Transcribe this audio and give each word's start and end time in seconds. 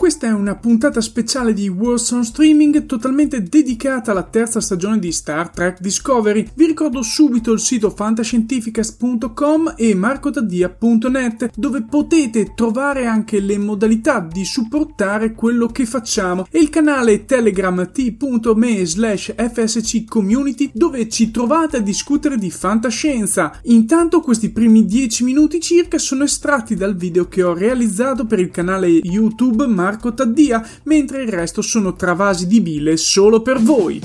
Questa 0.00 0.26
è 0.28 0.32
una 0.32 0.56
puntata 0.56 1.02
speciale 1.02 1.52
di 1.52 1.68
Wars 1.68 2.10
on 2.12 2.24
Streaming 2.24 2.86
totalmente 2.86 3.42
dedicata 3.42 4.12
alla 4.12 4.22
terza 4.22 4.58
stagione 4.58 4.98
di 4.98 5.12
Star 5.12 5.50
Trek 5.50 5.78
Discovery. 5.78 6.48
Vi 6.54 6.64
ricordo 6.64 7.02
subito 7.02 7.52
il 7.52 7.60
sito 7.60 7.90
fantascientificast.com 7.90 9.74
e 9.76 9.94
marcotaddia.net 9.94 11.50
dove 11.54 11.82
potete 11.82 12.54
trovare 12.54 13.04
anche 13.04 13.40
le 13.40 13.58
modalità 13.58 14.20
di 14.20 14.42
supportare 14.42 15.32
quello 15.32 15.66
che 15.66 15.84
facciamo 15.84 16.46
e 16.50 16.60
il 16.60 16.70
canale 16.70 17.26
telegram 17.26 17.90
t.me 17.92 18.86
slash 18.86 19.34
fsc 19.36 20.04
community 20.08 20.70
dove 20.72 21.10
ci 21.10 21.30
trovate 21.30 21.76
a 21.76 21.80
discutere 21.80 22.38
di 22.38 22.50
fantascienza. 22.50 23.60
Intanto 23.64 24.22
questi 24.22 24.48
primi 24.48 24.86
10 24.86 25.24
minuti 25.24 25.60
circa 25.60 25.98
sono 25.98 26.24
estratti 26.24 26.74
dal 26.74 26.96
video 26.96 27.28
che 27.28 27.42
ho 27.42 27.52
realizzato 27.52 28.24
per 28.24 28.38
il 28.38 28.50
canale 28.50 28.88
YouTube 28.88 29.66
Marco 29.66 29.88
Marco 29.90 30.14
Taddia, 30.14 30.64
mentre 30.84 31.24
il 31.24 31.28
resto 31.28 31.62
sono 31.62 31.94
travasi 31.94 32.46
di 32.46 32.60
bile 32.60 32.96
solo 32.96 33.42
per 33.42 33.60
voi. 33.60 34.00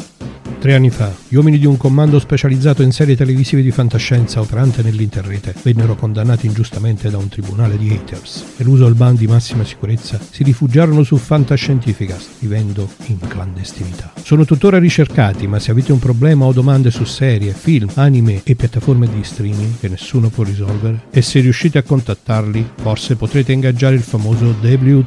Tre 0.57 0.73
anni 0.73 0.89
fa, 0.89 1.13
gli 1.27 1.35
uomini 1.35 1.59
di 1.59 1.67
un 1.67 1.77
comando 1.77 2.17
specializzato 2.17 2.81
in 2.81 2.91
serie 2.91 3.15
televisive 3.15 3.61
di 3.61 3.69
fantascienza 3.69 4.39
operante 4.39 4.81
nell'interrete 4.81 5.53
vennero 5.61 5.95
condannati 5.95 6.47
ingiustamente 6.47 7.11
da 7.11 7.17
un 7.17 7.27
tribunale 7.27 7.77
di 7.77 7.91
haters. 7.91 8.43
Eluso 8.57 8.87
il 8.87 8.95
ban 8.95 9.15
di 9.15 9.27
massima 9.27 9.63
sicurezza, 9.63 10.19
si 10.31 10.41
rifugiarono 10.41 11.03
su 11.03 11.17
Fantascientificast, 11.17 12.29
vivendo 12.39 12.89
in 13.07 13.19
clandestinità. 13.19 14.13
Sono 14.23 14.43
tuttora 14.43 14.79
ricercati, 14.79 15.45
ma 15.45 15.59
se 15.59 15.69
avete 15.69 15.91
un 15.91 15.99
problema 15.99 16.45
o 16.45 16.53
domande 16.53 16.89
su 16.89 17.03
serie, 17.03 17.53
film, 17.53 17.89
anime 17.93 18.41
e 18.43 18.55
piattaforme 18.55 19.07
di 19.07 19.23
streaming 19.23 19.77
che 19.79 19.87
nessuno 19.87 20.29
può 20.29 20.43
risolvere, 20.43 21.03
e 21.11 21.21
se 21.21 21.41
riuscite 21.41 21.77
a 21.77 21.83
contattarli, 21.83 22.71
forse 22.81 23.15
potrete 23.15 23.51
ingaggiare 23.51 23.93
il 23.93 24.01
famoso 24.01 24.55
W 24.59 24.99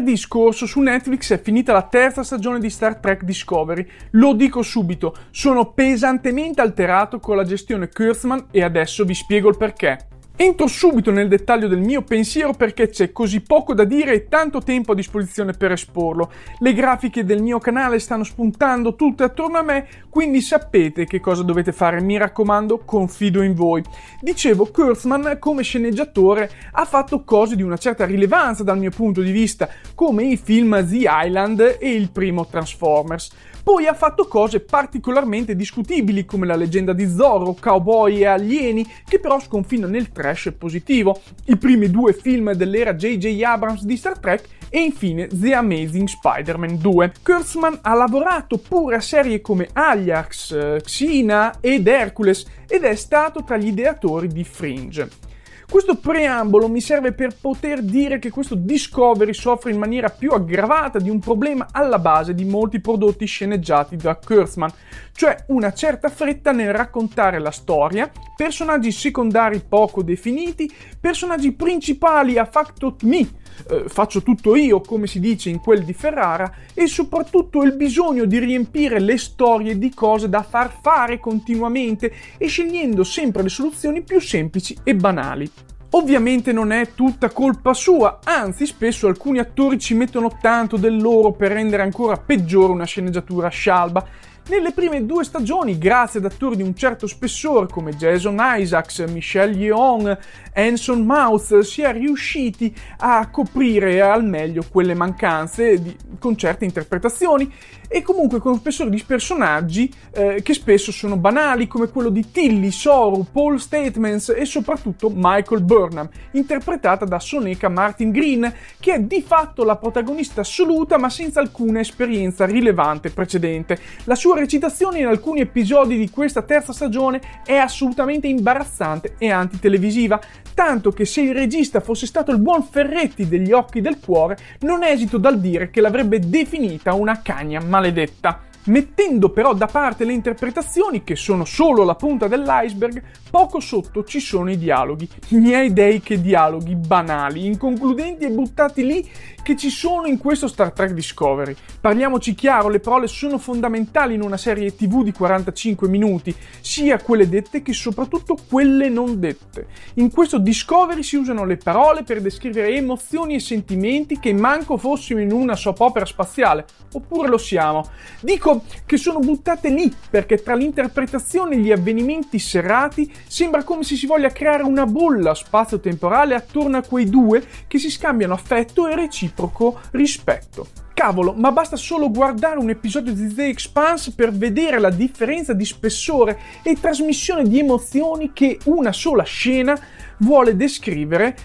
Venerdì 0.00 0.16
scorso 0.16 0.64
su 0.64 0.80
Netflix 0.80 1.30
è 1.30 1.42
finita 1.42 1.74
la 1.74 1.82
terza 1.82 2.22
stagione 2.22 2.58
di 2.58 2.70
Star 2.70 2.96
Trek 2.96 3.22
Discovery. 3.22 3.86
Lo 4.12 4.32
dico 4.32 4.62
subito, 4.62 5.14
sono 5.30 5.72
pesantemente 5.72 6.62
alterato 6.62 7.20
con 7.20 7.36
la 7.36 7.44
gestione 7.44 7.90
Kurtzman 7.90 8.46
e 8.50 8.62
adesso 8.62 9.04
vi 9.04 9.12
spiego 9.12 9.50
il 9.50 9.58
perché. 9.58 9.98
Entro 10.42 10.68
subito 10.68 11.10
nel 11.10 11.28
dettaglio 11.28 11.68
del 11.68 11.80
mio 11.80 12.00
pensiero 12.00 12.54
perché 12.54 12.88
c'è 12.88 13.12
così 13.12 13.42
poco 13.42 13.74
da 13.74 13.84
dire 13.84 14.14
e 14.14 14.26
tanto 14.26 14.62
tempo 14.62 14.92
a 14.92 14.94
disposizione 14.94 15.52
per 15.52 15.72
esporlo. 15.72 16.32
Le 16.60 16.72
grafiche 16.72 17.26
del 17.26 17.42
mio 17.42 17.58
canale 17.58 17.98
stanno 17.98 18.24
spuntando 18.24 18.94
tutte 18.94 19.22
attorno 19.22 19.58
a 19.58 19.62
me, 19.62 19.86
quindi 20.08 20.40
sapete 20.40 21.04
che 21.04 21.20
cosa 21.20 21.42
dovete 21.42 21.72
fare, 21.72 22.00
mi 22.00 22.16
raccomando, 22.16 22.78
confido 22.86 23.42
in 23.42 23.52
voi. 23.52 23.82
Dicevo, 24.18 24.64
Kurtzman 24.64 25.36
come 25.38 25.62
sceneggiatore 25.62 26.50
ha 26.72 26.86
fatto 26.86 27.22
cose 27.22 27.54
di 27.54 27.62
una 27.62 27.76
certa 27.76 28.06
rilevanza 28.06 28.64
dal 28.64 28.78
mio 28.78 28.90
punto 28.90 29.20
di 29.20 29.32
vista, 29.32 29.68
come 29.94 30.24
i 30.24 30.38
film 30.38 30.70
The 30.88 31.04
Island 31.06 31.76
e 31.78 31.90
il 31.90 32.10
primo 32.10 32.46
Transformers. 32.46 33.30
Poi 33.62 33.86
ha 33.86 33.94
fatto 33.94 34.26
cose 34.26 34.60
particolarmente 34.60 35.54
discutibili 35.54 36.24
come 36.24 36.46
la 36.46 36.56
leggenda 36.56 36.92
di 36.92 37.08
Zorro, 37.08 37.56
Cowboy 37.58 38.20
e 38.20 38.26
Alieni, 38.26 38.86
che 39.06 39.20
però 39.20 39.38
sconfina 39.38 39.86
nel 39.86 40.10
trash 40.10 40.52
positivo, 40.56 41.20
i 41.46 41.56
primi 41.56 41.90
due 41.90 42.12
film 42.12 42.52
dell'era 42.52 42.94
J.J. 42.94 43.42
Abrams 43.42 43.84
di 43.84 43.96
Star 43.96 44.18
Trek 44.18 44.48
e 44.70 44.80
infine 44.80 45.26
The 45.26 45.52
Amazing 45.54 46.08
Spider-Man 46.08 46.78
2. 46.78 47.12
Kurtzman 47.22 47.78
ha 47.82 47.94
lavorato 47.94 48.58
pure 48.58 48.96
a 48.96 49.00
serie 49.00 49.40
come 49.40 49.68
Ajax, 49.72 50.78
Xena 50.82 51.58
ed 51.60 51.86
Hercules 51.86 52.46
ed 52.68 52.84
è 52.84 52.94
stato 52.94 53.42
tra 53.44 53.56
gli 53.56 53.66
ideatori 53.66 54.28
di 54.28 54.44
Fringe. 54.44 55.29
Questo 55.70 55.94
preambolo 55.94 56.66
mi 56.66 56.80
serve 56.80 57.12
per 57.12 57.32
poter 57.40 57.80
dire 57.80 58.18
che 58.18 58.30
questo 58.30 58.56
Discovery 58.56 59.32
soffre 59.32 59.70
in 59.70 59.78
maniera 59.78 60.08
più 60.08 60.32
aggravata 60.32 60.98
di 60.98 61.08
un 61.08 61.20
problema 61.20 61.68
alla 61.70 62.00
base 62.00 62.34
di 62.34 62.44
molti 62.44 62.80
prodotti 62.80 63.24
sceneggiati 63.24 63.94
da 63.94 64.16
Kurtzman, 64.16 64.72
cioè 65.12 65.44
una 65.46 65.72
certa 65.72 66.08
fretta 66.08 66.50
nel 66.50 66.72
raccontare 66.72 67.38
la 67.38 67.52
storia, 67.52 68.10
personaggi 68.34 68.90
secondari 68.90 69.62
poco 69.66 70.02
definiti, 70.02 70.68
personaggi 70.98 71.52
principali 71.52 72.36
a 72.36 72.46
facto 72.46 72.96
me, 73.02 73.28
eh, 73.68 73.84
faccio 73.88 74.22
tutto 74.22 74.56
io, 74.56 74.80
come 74.80 75.06
si 75.06 75.20
dice 75.20 75.50
in 75.50 75.60
quel 75.60 75.84
di 75.84 75.92
Ferrara, 75.92 76.52
e 76.74 76.86
soprattutto 76.86 77.62
il 77.62 77.74
bisogno 77.74 78.24
di 78.24 78.38
riempire 78.38 79.00
le 79.00 79.18
storie 79.18 79.78
di 79.78 79.92
cose 79.92 80.28
da 80.28 80.42
far 80.42 80.78
fare 80.80 81.18
continuamente 81.18 82.12
e 82.38 82.46
scegliendo 82.46 83.04
sempre 83.04 83.42
le 83.42 83.48
soluzioni 83.48 84.02
più 84.02 84.20
semplici 84.20 84.76
e 84.82 84.94
banali. 84.94 85.50
Ovviamente 85.92 86.52
non 86.52 86.70
è 86.70 86.94
tutta 86.94 87.30
colpa 87.30 87.74
sua, 87.74 88.20
anzi 88.22 88.64
spesso 88.64 89.08
alcuni 89.08 89.40
attori 89.40 89.76
ci 89.80 89.94
mettono 89.94 90.38
tanto 90.40 90.76
del 90.76 90.96
loro 90.96 91.32
per 91.32 91.50
rendere 91.50 91.82
ancora 91.82 92.16
peggiore 92.16 92.72
una 92.72 92.84
sceneggiatura 92.84 93.48
scialba 93.48 94.06
nelle 94.50 94.72
prime 94.72 95.06
due 95.06 95.22
stagioni, 95.22 95.78
grazie 95.78 96.18
ad 96.18 96.24
attori 96.24 96.56
di 96.56 96.62
un 96.62 96.74
certo 96.74 97.06
spessore 97.06 97.68
come 97.68 97.94
Jason 97.94 98.36
Isaacs, 98.40 99.04
Michelle 99.06 99.54
Yeoh, 99.54 100.18
Anson 100.52 101.02
Mouth, 101.02 101.60
si 101.60 101.82
è 101.82 101.92
riusciti 101.92 102.74
a 102.98 103.30
coprire 103.30 104.00
al 104.00 104.24
meglio 104.24 104.64
quelle 104.68 104.94
mancanze 104.94 105.80
di, 105.80 105.96
con 106.18 106.36
certe 106.36 106.64
interpretazioni 106.64 107.50
e 107.92 108.02
comunque 108.02 108.40
con 108.40 108.56
spessore 108.56 108.90
di 108.90 109.02
personaggi 109.04 109.92
eh, 110.12 110.42
che 110.42 110.54
spesso 110.54 110.90
sono 110.90 111.16
banali 111.16 111.68
come 111.68 111.88
quello 111.88 112.08
di 112.08 112.30
Tilly, 112.30 112.70
Soru, 112.72 113.26
Paul 113.30 113.60
Statements 113.60 114.32
e 114.36 114.44
soprattutto 114.44 115.10
Michael 115.14 115.62
Burnham, 115.62 116.08
interpretata 116.32 117.04
da 117.04 117.20
Soneca 117.20 117.68
Martin 117.68 118.10
Green, 118.10 118.52
che 118.80 118.94
è 118.94 119.00
di 119.00 119.22
fatto 119.22 119.64
la 119.64 119.76
protagonista 119.76 120.40
assoluta 120.40 120.98
ma 120.98 121.08
senza 121.08 121.38
alcuna 121.38 121.80
esperienza 121.80 122.46
rilevante 122.46 123.10
precedente. 123.10 123.78
La 124.04 124.14
sua 124.14 124.38
recitazione 124.40 124.98
in 124.98 125.06
alcuni 125.06 125.40
episodi 125.40 125.96
di 125.96 126.10
questa 126.10 126.42
terza 126.42 126.72
stagione 126.72 127.20
è 127.44 127.54
assolutamente 127.54 128.26
imbarazzante 128.26 129.14
e 129.18 129.30
antitelevisiva, 129.30 130.20
tanto 130.54 130.90
che 130.90 131.04
se 131.04 131.20
il 131.20 131.32
regista 131.32 131.80
fosse 131.80 132.06
stato 132.06 132.32
il 132.32 132.40
buon 132.40 132.64
Ferretti 132.64 133.28
degli 133.28 133.52
occhi 133.52 133.80
del 133.80 134.00
cuore, 134.00 134.36
non 134.60 134.82
esito 134.82 135.18
dal 135.18 135.38
dire 135.38 135.70
che 135.70 135.80
l'avrebbe 135.80 136.18
definita 136.18 136.94
una 136.94 137.20
cagna 137.22 137.60
maledetta. 137.60 138.48
Mettendo 138.64 139.30
però 139.30 139.54
da 139.54 139.66
parte 139.66 140.04
le 140.04 140.12
interpretazioni, 140.12 141.02
che 141.02 141.16
sono 141.16 141.44
solo 141.44 141.82
la 141.82 141.94
punta 141.94 142.28
dell'iceberg, 142.28 143.02
poco 143.30 143.58
sotto 143.60 144.04
ci 144.04 144.20
sono 144.20 144.50
i 144.50 144.58
dialoghi. 144.58 145.08
Miei 145.28 145.72
dei 145.72 146.00
che 146.00 146.20
dialoghi 146.20 146.74
banali, 146.76 147.46
inconcludenti 147.46 148.24
e 148.24 148.30
buttati 148.30 148.84
lì 148.84 149.08
che 149.42 149.56
ci 149.56 149.70
sono 149.70 150.06
in 150.06 150.18
questo 150.18 150.46
Star 150.46 150.72
Trek 150.72 150.92
Discovery. 150.92 151.56
Parliamoci 151.80 152.34
chiaro, 152.34 152.68
le 152.68 152.80
parole 152.80 153.06
sono 153.06 153.38
fondamentali 153.38 154.14
in 154.14 154.22
una 154.22 154.36
serie 154.36 154.74
TV 154.74 155.02
di 155.02 155.12
45 155.12 155.88
minuti, 155.88 156.34
sia 156.60 156.98
quelle 156.98 157.28
dette 157.28 157.62
che 157.62 157.72
soprattutto 157.72 158.36
quelle 158.48 158.88
non 158.88 159.18
dette. 159.18 159.68
In 159.94 160.10
questo 160.10 160.38
Discovery 160.38 161.02
si 161.02 161.16
usano 161.16 161.44
le 161.44 161.56
parole 161.56 162.02
per 162.02 162.20
descrivere 162.20 162.74
emozioni 162.74 163.34
e 163.34 163.40
sentimenti 163.40 164.18
che 164.18 164.32
manco 164.34 164.76
fossimo 164.76 165.20
in 165.20 165.32
una 165.32 165.56
soap 165.56 165.80
opera 165.80 166.04
spaziale, 166.04 166.66
oppure 166.92 167.28
lo 167.28 167.38
siamo. 167.38 167.88
Dico 168.20 168.49
che 168.86 168.96
sono 168.96 169.18
buttate 169.18 169.68
lì 169.68 169.92
perché 170.10 170.42
tra 170.42 170.54
l'interpretazione 170.54 171.54
e 171.54 171.58
gli 171.58 171.72
avvenimenti 171.72 172.38
serrati 172.38 173.10
sembra 173.26 173.62
come 173.62 173.82
se 173.82 173.96
si 173.96 174.06
voglia 174.06 174.30
creare 174.30 174.62
una 174.62 174.86
bolla 174.86 175.34
spazio-temporale 175.34 176.34
attorno 176.34 176.76
a 176.76 176.82
quei 176.82 177.08
due 177.08 177.42
che 177.66 177.78
si 177.78 177.90
scambiano 177.90 178.34
affetto 178.34 178.88
e 178.88 178.94
reciproco 178.94 179.80
rispetto. 179.92 180.66
Cavolo, 181.00 181.32
ma 181.32 181.50
basta 181.50 181.76
solo 181.76 182.10
guardare 182.10 182.58
un 182.58 182.68
episodio 182.68 183.14
di 183.14 183.32
The 183.32 183.46
Expanse 183.46 184.12
per 184.14 184.32
vedere 184.32 184.78
la 184.78 184.90
differenza 184.90 185.54
di 185.54 185.64
spessore 185.64 186.38
e 186.62 186.76
trasmissione 186.78 187.44
di 187.44 187.58
emozioni 187.58 188.32
che 188.34 188.58
una 188.64 188.92
sola 188.92 189.22
scena 189.22 189.78
vuole 190.18 190.56
descrivere 190.56 191.36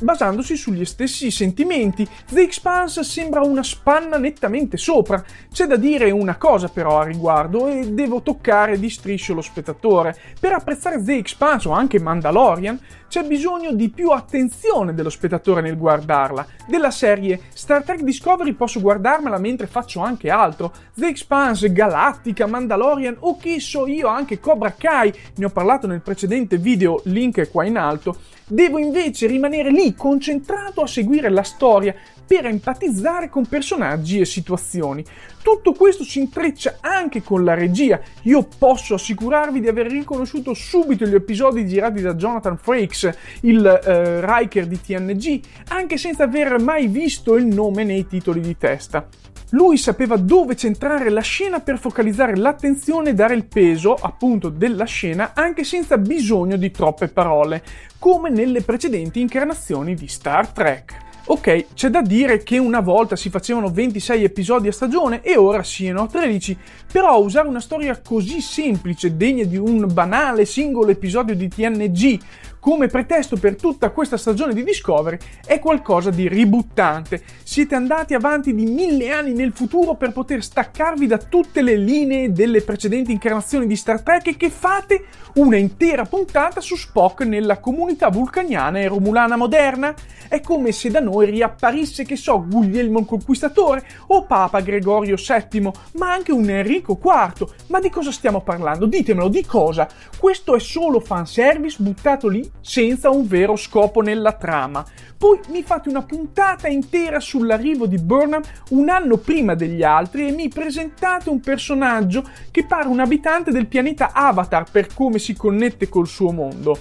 basandosi 0.00 0.56
sugli 0.56 0.84
stessi 0.84 1.30
sentimenti. 1.30 2.06
The 2.30 2.42
Expanse 2.42 3.04
sembra 3.04 3.42
una 3.42 3.62
spanna 3.62 4.16
nettamente 4.16 4.76
sopra. 4.76 5.24
C'è 5.52 5.66
da 5.66 5.76
dire 5.76 6.10
una 6.10 6.36
cosa 6.36 6.68
però 6.68 7.00
a 7.00 7.04
riguardo 7.04 7.68
e 7.68 7.92
devo 7.92 8.22
toccare 8.22 8.78
di 8.78 8.90
striscio 8.90 9.34
lo 9.34 9.42
spettatore. 9.42 10.16
Per 10.38 10.52
apprezzare 10.52 11.02
The 11.02 11.16
Expanse 11.16 11.68
o 11.68 11.72
anche 11.72 12.00
Mandalorian 12.00 12.78
c'è 13.14 13.22
bisogno 13.22 13.70
di 13.70 13.90
più 13.90 14.10
attenzione 14.10 14.92
dello 14.92 15.08
spettatore 15.08 15.60
nel 15.60 15.78
guardarla. 15.78 16.44
Della 16.66 16.90
serie 16.90 17.42
Star 17.54 17.84
Trek 17.84 18.02
Discovery 18.02 18.54
posso 18.54 18.80
guardarmela 18.80 19.38
mentre 19.38 19.68
faccio 19.68 20.00
anche 20.00 20.30
altro. 20.30 20.72
The 20.94 21.06
Expanse, 21.06 21.72
Galactica, 21.72 22.48
Mandalorian 22.48 23.14
o 23.20 23.36
che 23.36 23.60
so 23.60 23.86
io 23.86 24.08
anche 24.08 24.40
Cobra 24.40 24.72
Kai, 24.72 25.14
ne 25.36 25.44
ho 25.44 25.50
parlato 25.50 25.86
nel 25.86 26.00
precedente 26.00 26.58
video, 26.58 27.02
link 27.04 27.38
è 27.38 27.48
qua 27.48 27.64
in 27.64 27.76
alto. 27.76 28.16
Devo 28.46 28.78
invece 28.78 29.28
rimanere 29.28 29.70
lì 29.70 29.94
concentrato 29.94 30.82
a 30.82 30.86
seguire 30.88 31.30
la 31.30 31.44
storia 31.44 31.94
per 32.26 32.46
empatizzare 32.46 33.28
con 33.28 33.46
personaggi 33.46 34.20
e 34.20 34.24
situazioni. 34.24 35.04
Tutto 35.42 35.72
questo 35.72 36.04
si 36.04 36.20
intreccia 36.20 36.78
anche 36.80 37.22
con 37.22 37.44
la 37.44 37.54
regia. 37.54 38.00
Io 38.22 38.46
posso 38.58 38.94
assicurarvi 38.94 39.60
di 39.60 39.68
aver 39.68 39.86
riconosciuto 39.86 40.54
subito 40.54 41.04
gli 41.04 41.14
episodi 41.14 41.66
girati 41.66 42.00
da 42.00 42.14
Jonathan 42.14 42.56
Frakes, 42.56 43.10
il 43.42 43.64
eh, 43.66 44.20
Riker 44.24 44.66
di 44.66 44.80
TNG, 44.80 45.40
anche 45.68 45.98
senza 45.98 46.24
aver 46.24 46.58
mai 46.60 46.86
visto 46.86 47.36
il 47.36 47.46
nome 47.46 47.84
nei 47.84 48.06
titoli 48.06 48.40
di 48.40 48.56
testa. 48.56 49.06
Lui 49.50 49.76
sapeva 49.76 50.16
dove 50.16 50.56
centrare 50.56 51.10
la 51.10 51.20
scena 51.20 51.60
per 51.60 51.78
focalizzare 51.78 52.36
l'attenzione 52.36 53.10
e 53.10 53.14
dare 53.14 53.34
il 53.34 53.44
peso, 53.44 53.94
appunto, 53.94 54.48
della 54.48 54.84
scena 54.84 55.30
anche 55.32 55.62
senza 55.62 55.96
bisogno 55.96 56.56
di 56.56 56.72
troppe 56.72 57.06
parole, 57.06 57.62
come 58.00 58.30
nelle 58.30 58.62
precedenti 58.62 59.20
incarnazioni 59.20 59.94
di 59.94 60.08
Star 60.08 60.48
Trek. 60.48 61.02
Ok, 61.26 61.68
c'è 61.72 61.88
da 61.88 62.02
dire 62.02 62.42
che 62.42 62.58
una 62.58 62.80
volta 62.80 63.16
si 63.16 63.30
facevano 63.30 63.70
26 63.70 64.24
episodi 64.24 64.68
a 64.68 64.72
stagione 64.72 65.22
e 65.22 65.38
ora 65.38 65.62
siano 65.62 66.06
13, 66.06 66.54
però 66.92 67.18
usare 67.18 67.48
una 67.48 67.60
storia 67.60 67.98
così 67.98 68.42
semplice, 68.42 69.16
degna 69.16 69.44
di 69.44 69.56
un 69.56 69.88
banale 69.90 70.44
singolo 70.44 70.90
episodio 70.90 71.34
di 71.34 71.48
TNG, 71.48 72.20
come 72.64 72.86
pretesto 72.86 73.36
per 73.36 73.56
tutta 73.56 73.90
questa 73.90 74.16
stagione 74.16 74.54
di 74.54 74.64
Discovery 74.64 75.18
è 75.44 75.58
qualcosa 75.58 76.08
di 76.08 76.26
ributtante. 76.28 77.22
Siete 77.42 77.74
andati 77.74 78.14
avanti 78.14 78.54
di 78.54 78.64
mille 78.64 79.10
anni 79.10 79.34
nel 79.34 79.52
futuro 79.52 79.96
per 79.96 80.12
poter 80.12 80.42
staccarvi 80.42 81.06
da 81.06 81.18
tutte 81.18 81.60
le 81.60 81.76
linee 81.76 82.32
delle 82.32 82.62
precedenti 82.62 83.12
incarnazioni 83.12 83.66
di 83.66 83.76
Star 83.76 84.00
Trek 84.00 84.28
e 84.28 84.36
che 84.38 84.48
fate 84.48 85.04
una 85.34 85.58
intera 85.58 86.06
puntata 86.06 86.62
su 86.62 86.74
Spock 86.74 87.26
nella 87.26 87.58
comunità 87.58 88.08
vulcaniana 88.08 88.78
e 88.78 88.88
romulana 88.88 89.36
moderna? 89.36 89.94
È 90.26 90.40
come 90.40 90.72
se 90.72 90.90
da 90.90 91.00
noi 91.00 91.28
riapparisse, 91.30 92.04
che 92.04 92.16
so, 92.16 92.46
Guglielmo 92.48 93.00
il 93.00 93.04
Conquistatore 93.04 93.84
o 94.06 94.24
Papa 94.24 94.60
Gregorio 94.60 95.16
VII, 95.16 95.70
ma 95.98 96.12
anche 96.12 96.32
un 96.32 96.48
Enrico 96.48 96.98
IV. 96.98 97.46
Ma 97.66 97.78
di 97.78 97.90
cosa 97.90 98.10
stiamo 98.10 98.40
parlando? 98.40 98.86
Ditemelo, 98.86 99.28
di 99.28 99.44
cosa? 99.44 99.86
Questo 100.18 100.54
è 100.54 100.60
solo 100.60 101.00
fanservice 101.00 101.82
buttato 101.82 102.28
lì 102.28 102.53
senza 102.60 103.10
un 103.10 103.26
vero 103.26 103.56
scopo 103.56 104.00
nella 104.00 104.32
trama. 104.32 104.84
Poi 105.16 105.38
mi 105.48 105.62
fate 105.62 105.88
una 105.88 106.02
puntata 106.02 106.68
intera 106.68 107.20
sull'arrivo 107.20 107.86
di 107.86 107.98
Burnham 107.98 108.42
un 108.70 108.88
anno 108.88 109.16
prima 109.16 109.54
degli 109.54 109.82
altri 109.82 110.28
e 110.28 110.32
mi 110.32 110.48
presentate 110.48 111.30
un 111.30 111.40
personaggio 111.40 112.24
che 112.50 112.64
pare 112.64 112.88
un 112.88 113.00
abitante 113.00 113.50
del 113.50 113.66
pianeta 113.66 114.12
Avatar 114.12 114.70
per 114.70 114.88
come 114.94 115.18
si 115.18 115.34
connette 115.34 115.88
col 115.88 116.08
suo 116.08 116.32
mondo. 116.32 116.78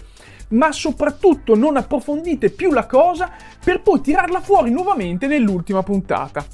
Ma 0.50 0.72
soprattutto 0.72 1.56
non 1.56 1.77
approfondite 1.77 2.50
più 2.50 2.72
la 2.72 2.86
cosa 2.86 3.32
per 3.63 3.82
poi 3.82 4.01
tirarla 4.01 4.42
fuori 4.42 4.72
nuovamente 4.72 5.27
nell'ultima 5.27 5.82
puntata 5.84 6.46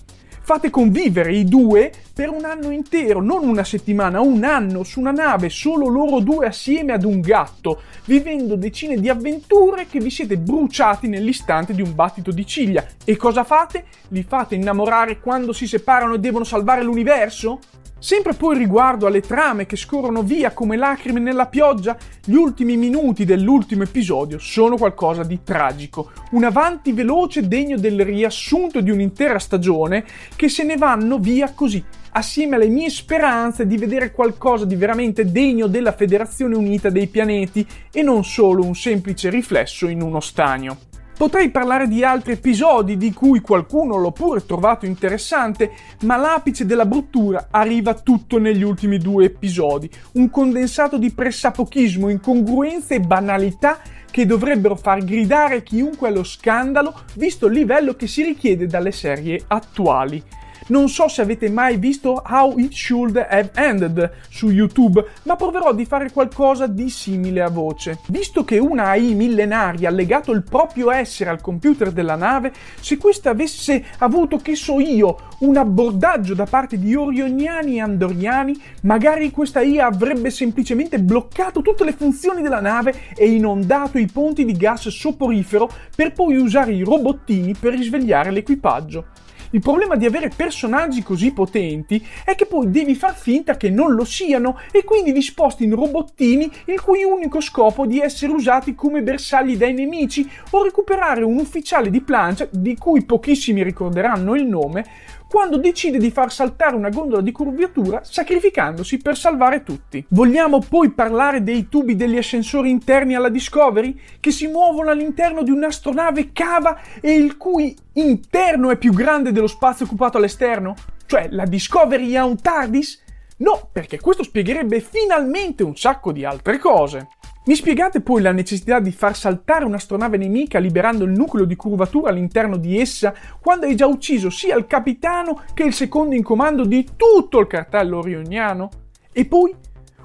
fate 0.50 0.72
convivere 0.72 1.32
i 1.36 1.44
due 1.46 1.92
per 2.12 2.30
un 2.30 2.44
anno 2.44 2.72
intero, 2.72 3.22
non 3.22 3.48
una 3.48 3.64
settimana, 3.64 4.20
un 4.20 4.44
anno 4.44 4.84
su 4.84 5.00
una 5.00 5.12
nave, 5.12 5.48
solo 5.48 5.88
loro 5.88 6.22
due 6.22 6.48
assieme 6.48 6.92
ad 6.92 7.04
un 7.04 7.20
gatto, 7.20 7.82
vivendo 8.06 8.56
decine 8.56 9.00
di 9.00 9.10
avventure 9.10 9.86
che 9.86 10.00
vi 10.00 10.10
siete 10.10 10.40
bruciati 10.40 11.08
nell'istante 11.08 11.76
di 11.76 11.84
un 11.84 11.94
battito 11.94 12.32
di 12.32 12.48
ciglia. 12.48 12.84
E 13.06 13.16
cosa 13.16 13.44
fate? 13.44 13.86
Li 14.08 14.24
fate 14.24 14.56
innamorare 14.56 15.20
quando 15.20 15.54
si 15.54 15.68
separano 15.68 16.16
e 16.16 16.20
devono 16.20 16.44
salvare 16.44 16.82
l'universo? 16.82 17.60
Sempre 18.00 18.34
poi 18.34 18.58
riguardo 18.58 19.08
alle 19.08 19.20
trame 19.20 19.66
che 19.66 19.76
scorrono 19.76 20.24
via 20.24 20.52
come 20.52 20.78
lacrime 20.78 21.20
nella 21.20 21.48
pioggia, 21.48 21.98
gli 22.24 22.34
ultimi 22.34 22.78
minuti 22.78 23.26
dell'ultimo 23.26 23.84
episodio 23.84 24.40
sono 24.40 24.78
qualcosa 24.78 25.24
di 25.24 25.40
tragico, 25.44 26.12
un 26.32 26.46
avanti 26.46 26.94
veloce 26.94 27.46
degno 27.46 27.78
del 27.78 28.06
riassunto 28.06 28.80
di 28.80 28.90
un'intera 28.90 29.38
stagione 29.38 30.06
che 30.38 30.48
se 30.48 30.64
ne 30.64 30.78
vanno 30.78 31.20
via 31.20 31.52
così, 31.54 31.84
assieme 32.12 32.56
alle 32.56 32.70
mie 32.70 32.90
speranze 32.90 33.68
di 33.68 33.76
vedere 33.76 34.14
qualcosa 34.14 34.64
di 34.64 34.76
veramente 34.76 35.30
degno 35.30 35.68
della 35.68 35.92
Federazione 35.92 36.56
Unita 36.56 36.90
dei 36.90 37.08
Pianeti 37.08 37.68
e 37.92 38.02
non 38.02 38.24
solo 38.24 38.64
un 38.64 38.76
semplice 38.76 39.30
riflesso 39.30 39.90
in 39.90 40.02
uno 40.02 40.22
stagno. 40.22 40.89
Potrei 41.20 41.50
parlare 41.50 41.90
di 41.90 42.02
altri 42.02 42.32
episodi 42.32 42.96
di 42.96 43.12
cui 43.12 43.42
qualcuno 43.42 43.98
l'ho 43.98 44.14
pure 44.14 44.46
trovato 44.46 44.86
interessante, 44.86 45.70
ma 46.04 46.16
l'apice 46.16 46.66
della 46.66 46.86
bruttura 46.86 47.50
arriva 47.52 47.94
tutto 47.94 48.38
negli 48.40 48.64
ultimi 48.64 48.98
due 49.00 49.26
episodi, 49.26 49.90
un 50.14 50.30
condensato 50.30 50.98
di 50.98 51.12
pressapochismo, 51.12 52.08
incongruenze 52.08 52.96
e 52.96 53.00
banalità 53.02 53.80
che 54.10 54.26
dovrebbero 54.26 54.78
far 54.78 55.04
gridare 55.04 55.62
chiunque 55.62 56.08
allo 56.08 56.24
scandalo 56.24 57.02
visto 57.16 57.48
il 57.48 57.54
livello 57.54 57.96
che 57.96 58.08
si 58.08 58.24
richiede 58.24 58.66
dalle 58.66 58.94
serie 58.94 59.44
attuali. 59.46 60.24
Non 60.70 60.88
so 60.88 61.08
se 61.08 61.24
avete 61.24 61.50
mai 61.50 61.78
visto 61.78 62.22
How 62.24 62.60
It 62.60 62.74
Should 62.74 63.18
Have 63.18 63.50
Ended 63.56 64.12
su 64.30 64.52
YouTube, 64.52 65.04
ma 65.24 65.36
proverò 65.36 65.74
di 65.74 65.84
fare 65.84 66.12
qualcosa 66.12 66.68
di 66.68 66.92
simile 66.92 67.42
a 67.42 67.50
voce. 67.50 67.98
Visto 68.10 68.44
che 68.44 68.60
una 68.60 68.90
AI 68.90 69.16
millenaria 69.16 69.90
ha 69.90 69.92
legato 69.92 70.32
il 70.32 70.44
proprio 70.44 70.92
essere 70.92 71.32
al 71.32 71.42
computer 71.42 71.92
della 71.92 72.16
nave, 72.16 72.54
se 72.80 72.98
questa 72.98 73.32
avesse 73.32 73.84
avuto, 73.98 74.38
che 74.38 74.54
so 74.54 74.80
io, 74.80 75.18
un 75.40 75.58
abbordaggio 75.58 76.36
da 76.36 76.46
parte 76.46 76.78
di 76.78 76.94
orioniani 76.94 77.78
e 77.78 77.82
andoriani, 77.82 78.62
magari 78.84 79.32
questa 79.32 79.62
IA 79.62 79.88
avrebbe 79.88 80.30
semplicemente 80.30 81.00
bloccato 81.00 81.64
tutte 81.64 81.84
le 81.84 81.94
funzioni 81.94 82.44
della 82.44 82.62
nave 82.62 82.94
e 83.16 83.28
inondato 83.32 83.98
i 83.98 84.06
ponti 84.06 84.46
di 84.46 84.54
gas 84.54 84.88
soporifero 84.90 85.68
per 85.96 86.14
poi 86.14 86.36
usare 86.36 86.74
i 86.74 86.84
robottini 86.84 87.56
per 87.60 87.74
risvegliare 87.74 88.30
l'equipaggio. 88.30 89.06
Il 89.52 89.62
problema 89.62 89.96
di 89.96 90.06
avere 90.06 90.30
personaggi 90.30 91.02
così 91.02 91.32
potenti 91.32 92.06
è 92.24 92.36
che 92.36 92.46
poi 92.46 92.70
devi 92.70 92.94
far 92.94 93.16
finta 93.16 93.58
che 93.58 93.72
non 93.72 93.94
lo 93.94 94.06
siano 94.06 94.60
e 94.72 94.84
quindi 94.84 95.12
li 95.12 95.24
sposti 95.24 95.64
in 95.64 95.74
robottini 95.74 96.52
il 96.66 96.80
cui 96.80 97.04
unico 97.04 97.42
scopo 97.42 97.86
è 97.86 97.88
di 97.88 98.00
essere 98.00 98.32
usati 98.32 98.76
come 98.76 99.02
bersagli 99.02 99.58
dai 99.58 99.74
nemici 99.74 100.30
o 100.52 100.64
recuperare 100.64 101.24
un 101.24 101.38
ufficiale 101.38 101.90
di 101.90 102.02
plancia 102.02 102.48
di 102.52 102.78
cui 102.78 103.04
pochissimi 103.04 103.64
ricorderanno 103.64 104.36
il 104.36 104.46
nome 104.46 104.86
quando 105.30 105.58
decide 105.58 106.00
di 106.00 106.10
far 106.10 106.32
saltare 106.32 106.76
una 106.76 106.90
gondola 106.90 107.22
di 107.22 107.32
curvatura 107.32 108.02
sacrificandosi 108.04 108.98
per 108.98 109.16
salvare 109.16 109.62
tutti. 109.62 110.04
Vogliamo 110.10 110.60
poi 110.60 110.90
parlare 110.90 111.44
dei 111.44 111.70
tubi 111.70 111.96
degli 111.96 112.18
ascensori 112.18 112.72
interni 112.72 113.14
alla 113.14 113.30
Discovery 113.30 113.96
che 114.20 114.32
si 114.32 114.48
muovono 114.48 114.90
all'interno 114.90 115.44
di 115.44 115.52
un'astronave 115.52 116.32
cava 116.32 116.80
e 117.00 117.14
il 117.14 117.38
cui 117.38 117.78
interno 117.94 118.72
è 118.72 118.78
più 118.78 118.92
grande 118.92 119.32
dello 119.32 119.46
spazio 119.46 119.86
occupato 119.86 120.18
all'esterno? 120.18 120.74
Cioè 121.06 121.28
la 121.30 121.46
Discovery 121.46 122.16
ha 122.16 122.26
un 122.26 122.42
TARDIS? 122.42 123.04
No, 123.38 123.70
perché 123.72 124.00
questo 124.00 124.24
spiegherebbe 124.24 124.80
finalmente 124.80 125.64
un 125.64 125.78
sacco 125.78 126.12
di 126.12 126.26
altre 126.26 126.58
cose. 126.58 127.08
Mi 127.50 127.56
spiegate 127.56 128.02
poi 128.02 128.22
la 128.22 128.32
necessità 128.32 128.80
di 128.80 128.92
far 128.92 129.18
saltare 129.18 129.66
un'astronave 129.66 130.18
nemica 130.18 130.60
liberando 130.60 131.04
il 131.04 131.10
nucleo 131.10 131.46
di 131.46 131.56
curvatura 131.56 132.12
all'interno 132.12 132.58
di 132.58 132.80
essa 132.80 133.12
quando 133.42 133.66
hai 133.66 133.74
già 133.74 133.88
ucciso 133.88 134.30
sia 134.30 134.56
il 134.56 134.68
capitano 134.68 135.42
che 135.56 135.64
il 135.64 135.74
secondo 135.74 136.14
in 136.14 136.22
comando 136.22 136.64
di 136.64 136.90
tutto 136.96 137.40
il 137.40 137.48
cartello 137.48 137.98
orioniano? 137.98 138.70
E 139.12 139.26
poi 139.26 139.52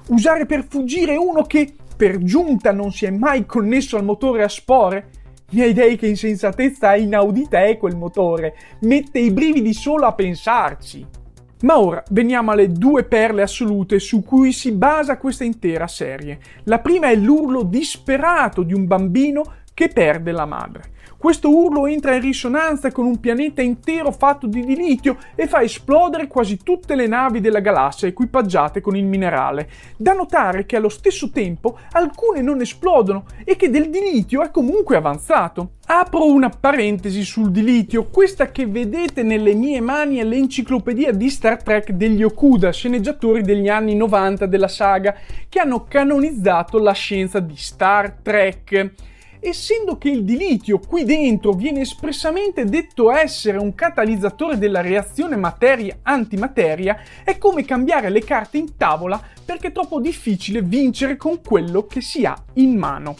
usare 0.07 0.47
per 0.47 0.65
fuggire 0.67 1.17
uno 1.17 1.43
che 1.43 1.71
per 1.95 2.17
giunta 2.17 2.71
non 2.71 2.91
si 2.91 3.05
è 3.05 3.11
mai 3.11 3.45
connesso 3.45 3.95
al 3.95 4.05
motore 4.05 4.41
a 4.41 4.49
spore? 4.49 5.09
Miei 5.51 5.73
dei 5.73 5.97
che 5.97 6.07
insensatezza 6.07 6.95
inaudita 6.95 7.63
è 7.63 7.77
quel 7.77 7.95
motore, 7.95 8.55
mette 8.79 9.19
i 9.19 9.29
brividi 9.29 9.75
solo 9.75 10.07
a 10.07 10.13
pensarci. 10.13 11.24
Ma 11.61 11.79
ora 11.79 12.03
veniamo 12.09 12.51
alle 12.51 12.71
due 12.71 13.03
perle 13.05 13.41
assolute 13.41 13.99
su 13.99 14.23
cui 14.23 14.51
si 14.51 14.71
basa 14.71 15.17
questa 15.17 15.43
intera 15.43 15.87
serie. 15.87 16.39
La 16.63 16.79
prima 16.79 17.09
è 17.09 17.15
l'urlo 17.15 17.63
disperato 17.63 18.63
di 18.63 18.73
un 18.73 18.85
bambino 18.85 19.53
che 19.73 19.87
perde 19.87 20.31
la 20.31 20.45
madre. 20.45 20.93
Questo 21.17 21.49
urlo 21.49 21.87
entra 21.87 22.13
in 22.13 22.21
risonanza 22.21 22.91
con 22.91 23.05
un 23.05 23.19
pianeta 23.19 23.61
intero 23.61 24.11
fatto 24.11 24.47
di 24.47 24.63
dilitio 24.63 25.17
e 25.33 25.47
fa 25.47 25.61
esplodere 25.61 26.27
quasi 26.27 26.57
tutte 26.61 26.93
le 26.95 27.07
navi 27.07 27.41
della 27.41 27.61
galassia 27.61 28.07
equipaggiate 28.07 28.81
con 28.81 28.95
il 28.95 29.05
minerale. 29.05 29.69
Da 29.97 30.13
notare 30.13 30.65
che 30.65 30.75
allo 30.75 30.89
stesso 30.89 31.31
tempo 31.31 31.79
alcune 31.91 32.41
non 32.41 32.61
esplodono 32.61 33.25
e 33.43 33.55
che 33.55 33.69
del 33.69 33.89
dilitio 33.89 34.43
è 34.43 34.51
comunque 34.51 34.97
avanzato. 34.97 35.71
Apro 35.87 36.25
una 36.25 36.49
parentesi 36.49 37.23
sul 37.23 37.51
dilitio, 37.51 38.05
questa 38.05 38.51
che 38.51 38.65
vedete 38.65 39.23
nelle 39.23 39.53
mie 39.53 39.81
mani 39.81 40.17
è 40.17 40.23
l'enciclopedia 40.23 41.11
di 41.11 41.29
Star 41.29 41.61
Trek 41.61 41.91
degli 41.91 42.23
Okuda, 42.23 42.71
sceneggiatori 42.71 43.43
degli 43.43 43.69
anni 43.69 43.95
90 43.95 44.47
della 44.47 44.67
saga, 44.67 45.15
che 45.47 45.59
hanno 45.59 45.85
canonizzato 45.87 46.79
la 46.79 46.93
scienza 46.93 47.39
di 47.39 47.55
Star 47.55 48.17
Trek 48.21 49.13
essendo 49.49 49.97
che 49.97 50.09
il 50.09 50.23
dilitio 50.23 50.79
qui 50.79 51.03
dentro 51.03 51.51
viene 51.51 51.81
espressamente 51.81 52.65
detto 52.65 53.11
essere 53.11 53.57
un 53.57 53.75
catalizzatore 53.75 54.57
della 54.57 54.81
reazione 54.81 55.35
materia-antimateria, 55.35 56.97
è 57.23 57.37
come 57.37 57.63
cambiare 57.63 58.09
le 58.09 58.23
carte 58.23 58.57
in 58.57 58.75
tavola 58.75 59.21
perché 59.43 59.67
è 59.67 59.71
troppo 59.71 59.99
difficile 59.99 60.61
vincere 60.61 61.17
con 61.17 61.41
quello 61.41 61.85
che 61.85 62.01
si 62.01 62.25
ha 62.25 62.35
in 62.53 62.75
mano. 62.77 63.15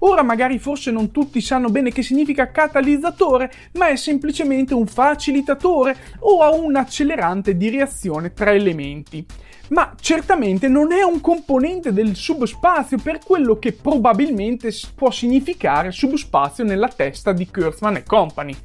Ora 0.00 0.22
magari 0.22 0.58
forse 0.58 0.90
non 0.90 1.10
tutti 1.10 1.40
sanno 1.40 1.68
bene 1.68 1.90
che 1.90 2.02
significa 2.02 2.50
catalizzatore, 2.50 3.50
ma 3.72 3.88
è 3.88 3.96
semplicemente 3.96 4.74
un 4.74 4.86
facilitatore 4.86 5.96
o 6.20 6.62
un 6.62 6.76
accelerante 6.76 7.56
di 7.56 7.70
reazione 7.70 8.32
tra 8.32 8.52
elementi 8.52 9.24
ma 9.68 9.94
certamente 10.00 10.68
non 10.68 10.92
è 10.92 11.02
un 11.02 11.20
componente 11.20 11.92
del 11.92 12.14
subspazio 12.14 12.98
per 12.98 13.18
quello 13.24 13.58
che 13.58 13.72
probabilmente 13.72 14.70
può 14.94 15.10
significare 15.10 15.90
subspazio 15.90 16.64
nella 16.64 16.88
testa 16.88 17.32
di 17.32 17.48
Kurtzman 17.48 17.96
e 17.96 18.02
Company. 18.04 18.56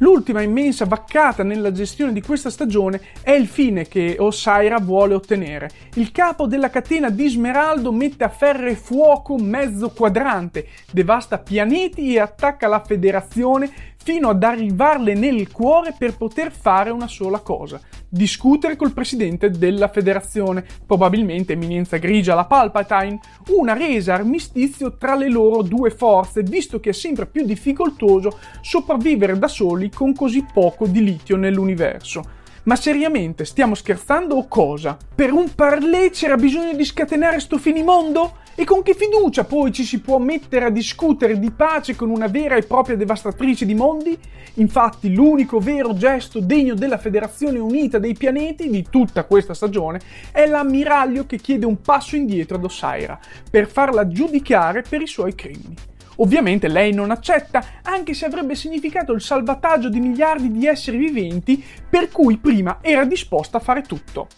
L'ultima 0.00 0.40
immensa 0.40 0.86
vaccata 0.86 1.42
nella 1.42 1.72
gestione 1.72 2.14
di 2.14 2.22
questa 2.22 2.48
stagione 2.48 3.00
è 3.22 3.32
il 3.32 3.46
fine 3.46 3.86
che 3.86 4.16
Osaira 4.18 4.78
vuole 4.78 5.12
ottenere. 5.12 5.68
Il 5.96 6.10
capo 6.10 6.46
della 6.46 6.70
catena 6.70 7.10
di 7.10 7.28
Smeraldo 7.28 7.92
mette 7.92 8.24
a 8.24 8.30
ferro 8.30 8.66
e 8.66 8.76
fuoco 8.76 9.36
mezzo 9.36 9.90
quadrante, 9.90 10.68
devasta 10.90 11.36
pianeti 11.36 12.14
e 12.14 12.18
attacca 12.18 12.66
la 12.66 12.80
federazione 12.80 13.70
fino 14.02 14.30
ad 14.30 14.42
arrivarle 14.42 15.14
nel 15.14 15.50
cuore 15.50 15.94
per 15.96 16.16
poter 16.16 16.50
fare 16.50 16.90
una 16.90 17.06
sola 17.06 17.40
cosa, 17.40 17.80
discutere 18.08 18.76
col 18.76 18.92
presidente 18.92 19.50
della 19.50 19.88
federazione, 19.88 20.64
probabilmente 20.86 21.52
eminenza 21.52 21.98
grigia 21.98 22.34
la 22.34 22.46
Palpatine, 22.46 23.20
una 23.48 23.74
resa 23.74 24.14
armistizio 24.14 24.96
tra 24.96 25.14
le 25.14 25.28
loro 25.28 25.62
due 25.62 25.90
forze, 25.90 26.42
visto 26.42 26.80
che 26.80 26.90
è 26.90 26.94
sempre 26.94 27.26
più 27.26 27.44
difficoltoso 27.44 28.38
sopravvivere 28.60 29.38
da 29.38 29.48
soli 29.48 29.90
con 29.90 30.14
così 30.14 30.44
poco 30.52 30.86
di 30.86 31.04
litio 31.04 31.36
nell'universo. 31.36 32.38
Ma 32.62 32.76
seriamente, 32.76 33.44
stiamo 33.44 33.74
scherzando 33.74 34.36
o 34.36 34.46
cosa? 34.46 34.96
Per 35.14 35.32
un 35.32 35.54
parlé 35.54 36.10
c'era 36.10 36.36
bisogno 36.36 36.74
di 36.74 36.84
scatenare 36.84 37.40
sto 37.40 37.58
finimondo? 37.58 38.36
E 38.54 38.64
con 38.64 38.82
che 38.82 38.94
fiducia 38.94 39.44
poi 39.44 39.72
ci 39.72 39.84
si 39.84 40.00
può 40.00 40.18
mettere 40.18 40.66
a 40.66 40.70
discutere 40.70 41.38
di 41.38 41.50
pace 41.50 41.94
con 41.94 42.10
una 42.10 42.26
vera 42.26 42.56
e 42.56 42.62
propria 42.62 42.96
devastatrice 42.96 43.64
di 43.64 43.74
mondi? 43.74 44.18
Infatti 44.54 45.14
l'unico 45.14 45.60
vero 45.60 45.94
gesto 45.94 46.40
degno 46.40 46.74
della 46.74 46.98
Federazione 46.98 47.58
Unita 47.58 47.98
dei 47.98 48.14
Pianeti 48.14 48.68
di 48.68 48.84
tutta 48.90 49.24
questa 49.24 49.54
stagione 49.54 50.00
è 50.32 50.46
l'ammiraglio 50.46 51.24
che 51.24 51.38
chiede 51.38 51.64
un 51.64 51.80
passo 51.80 52.16
indietro 52.16 52.56
ad 52.56 52.64
Osaira 52.64 53.18
per 53.48 53.66
farla 53.68 54.08
giudicare 54.08 54.82
per 54.86 55.00
i 55.00 55.06
suoi 55.06 55.34
crimini. 55.34 55.76
Ovviamente 56.16 56.68
lei 56.68 56.92
non 56.92 57.10
accetta, 57.10 57.64
anche 57.82 58.12
se 58.12 58.26
avrebbe 58.26 58.54
significato 58.54 59.12
il 59.12 59.22
salvataggio 59.22 59.88
di 59.88 60.00
miliardi 60.00 60.50
di 60.50 60.66
esseri 60.66 60.98
viventi 60.98 61.64
per 61.88 62.10
cui 62.10 62.36
prima 62.36 62.78
era 62.82 63.04
disposta 63.04 63.56
a 63.56 63.60
fare 63.60 63.82
tutto. 63.82 64.28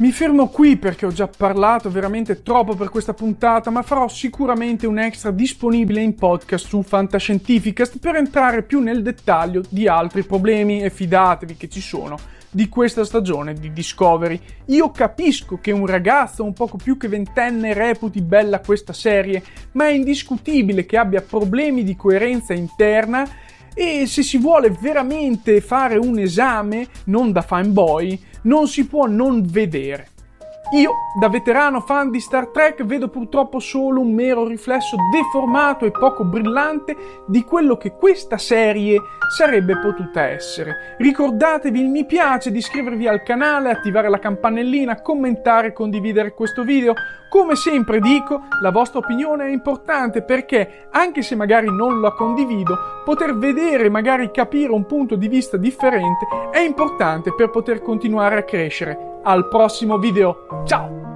Mi 0.00 0.12
fermo 0.12 0.46
qui 0.46 0.76
perché 0.76 1.06
ho 1.06 1.10
già 1.10 1.26
parlato 1.26 1.90
veramente 1.90 2.44
troppo 2.44 2.76
per 2.76 2.88
questa 2.88 3.14
puntata, 3.14 3.68
ma 3.70 3.82
farò 3.82 4.06
sicuramente 4.06 4.86
un 4.86 4.96
extra 4.96 5.32
disponibile 5.32 6.00
in 6.00 6.14
podcast 6.14 6.68
su 6.68 6.84
Fantascientificast 6.84 7.98
per 7.98 8.14
entrare 8.14 8.62
più 8.62 8.78
nel 8.78 9.02
dettaglio 9.02 9.60
di 9.68 9.88
altri 9.88 10.22
problemi 10.22 10.82
e 10.82 10.90
fidatevi 10.90 11.56
che 11.56 11.68
ci 11.68 11.80
sono 11.80 12.16
di 12.48 12.68
questa 12.68 13.04
stagione 13.04 13.54
di 13.54 13.72
Discovery. 13.72 14.40
Io 14.66 14.92
capisco 14.92 15.58
che 15.60 15.72
un 15.72 15.86
ragazzo 15.86 16.44
un 16.44 16.52
poco 16.52 16.76
più 16.76 16.96
che 16.96 17.08
ventenne 17.08 17.74
reputi 17.74 18.20
bella 18.20 18.60
questa 18.60 18.92
serie, 18.92 19.42
ma 19.72 19.88
è 19.88 19.94
indiscutibile 19.94 20.86
che 20.86 20.96
abbia 20.96 21.22
problemi 21.22 21.82
di 21.82 21.96
coerenza 21.96 22.54
interna 22.54 23.28
e 23.80 24.08
se 24.08 24.24
si 24.24 24.38
vuole 24.38 24.70
veramente 24.70 25.60
fare 25.60 25.96
un 25.98 26.18
esame, 26.18 26.88
non 27.04 27.30
da 27.30 27.42
fanboy, 27.42 28.20
non 28.42 28.66
si 28.66 28.84
può 28.86 29.06
non 29.06 29.46
vedere. 29.46 30.08
Io, 30.72 30.92
da 31.14 31.30
veterano 31.30 31.80
fan 31.80 32.10
di 32.10 32.20
Star 32.20 32.48
Trek, 32.48 32.84
vedo 32.84 33.08
purtroppo 33.08 33.58
solo 33.58 34.02
un 34.02 34.12
mero 34.12 34.46
riflesso 34.46 34.96
deformato 35.10 35.86
e 35.86 35.90
poco 35.90 36.24
brillante 36.24 36.94
di 37.26 37.42
quello 37.42 37.78
che 37.78 37.92
questa 37.92 38.36
serie 38.36 39.00
sarebbe 39.34 39.78
potuta 39.78 40.28
essere. 40.28 40.96
Ricordatevi 40.98 41.80
il 41.80 41.88
mi 41.88 42.04
piace, 42.04 42.50
di 42.50 42.58
iscrivervi 42.58 43.08
al 43.08 43.22
canale, 43.22 43.70
attivare 43.70 44.10
la 44.10 44.18
campanellina, 44.18 45.00
commentare 45.00 45.68
e 45.68 45.72
condividere 45.72 46.34
questo 46.34 46.64
video. 46.64 46.92
Come 47.30 47.56
sempre 47.56 47.98
dico, 47.98 48.42
la 48.60 48.70
vostra 48.70 48.98
opinione 48.98 49.46
è 49.46 49.50
importante 49.50 50.20
perché, 50.20 50.88
anche 50.90 51.22
se 51.22 51.34
magari 51.34 51.74
non 51.74 52.02
la 52.02 52.12
condivido, 52.12 52.76
poter 53.06 53.34
vedere 53.38 53.84
e 53.84 53.90
magari 53.90 54.30
capire 54.30 54.72
un 54.72 54.84
punto 54.84 55.16
di 55.16 55.28
vista 55.28 55.56
differente 55.56 56.26
è 56.50 56.60
importante 56.60 57.34
per 57.34 57.48
poter 57.48 57.80
continuare 57.80 58.36
a 58.36 58.42
crescere. 58.42 59.07
Al 59.22 59.48
prossimo 59.48 59.98
video, 59.98 60.46
ciao! 60.64 61.07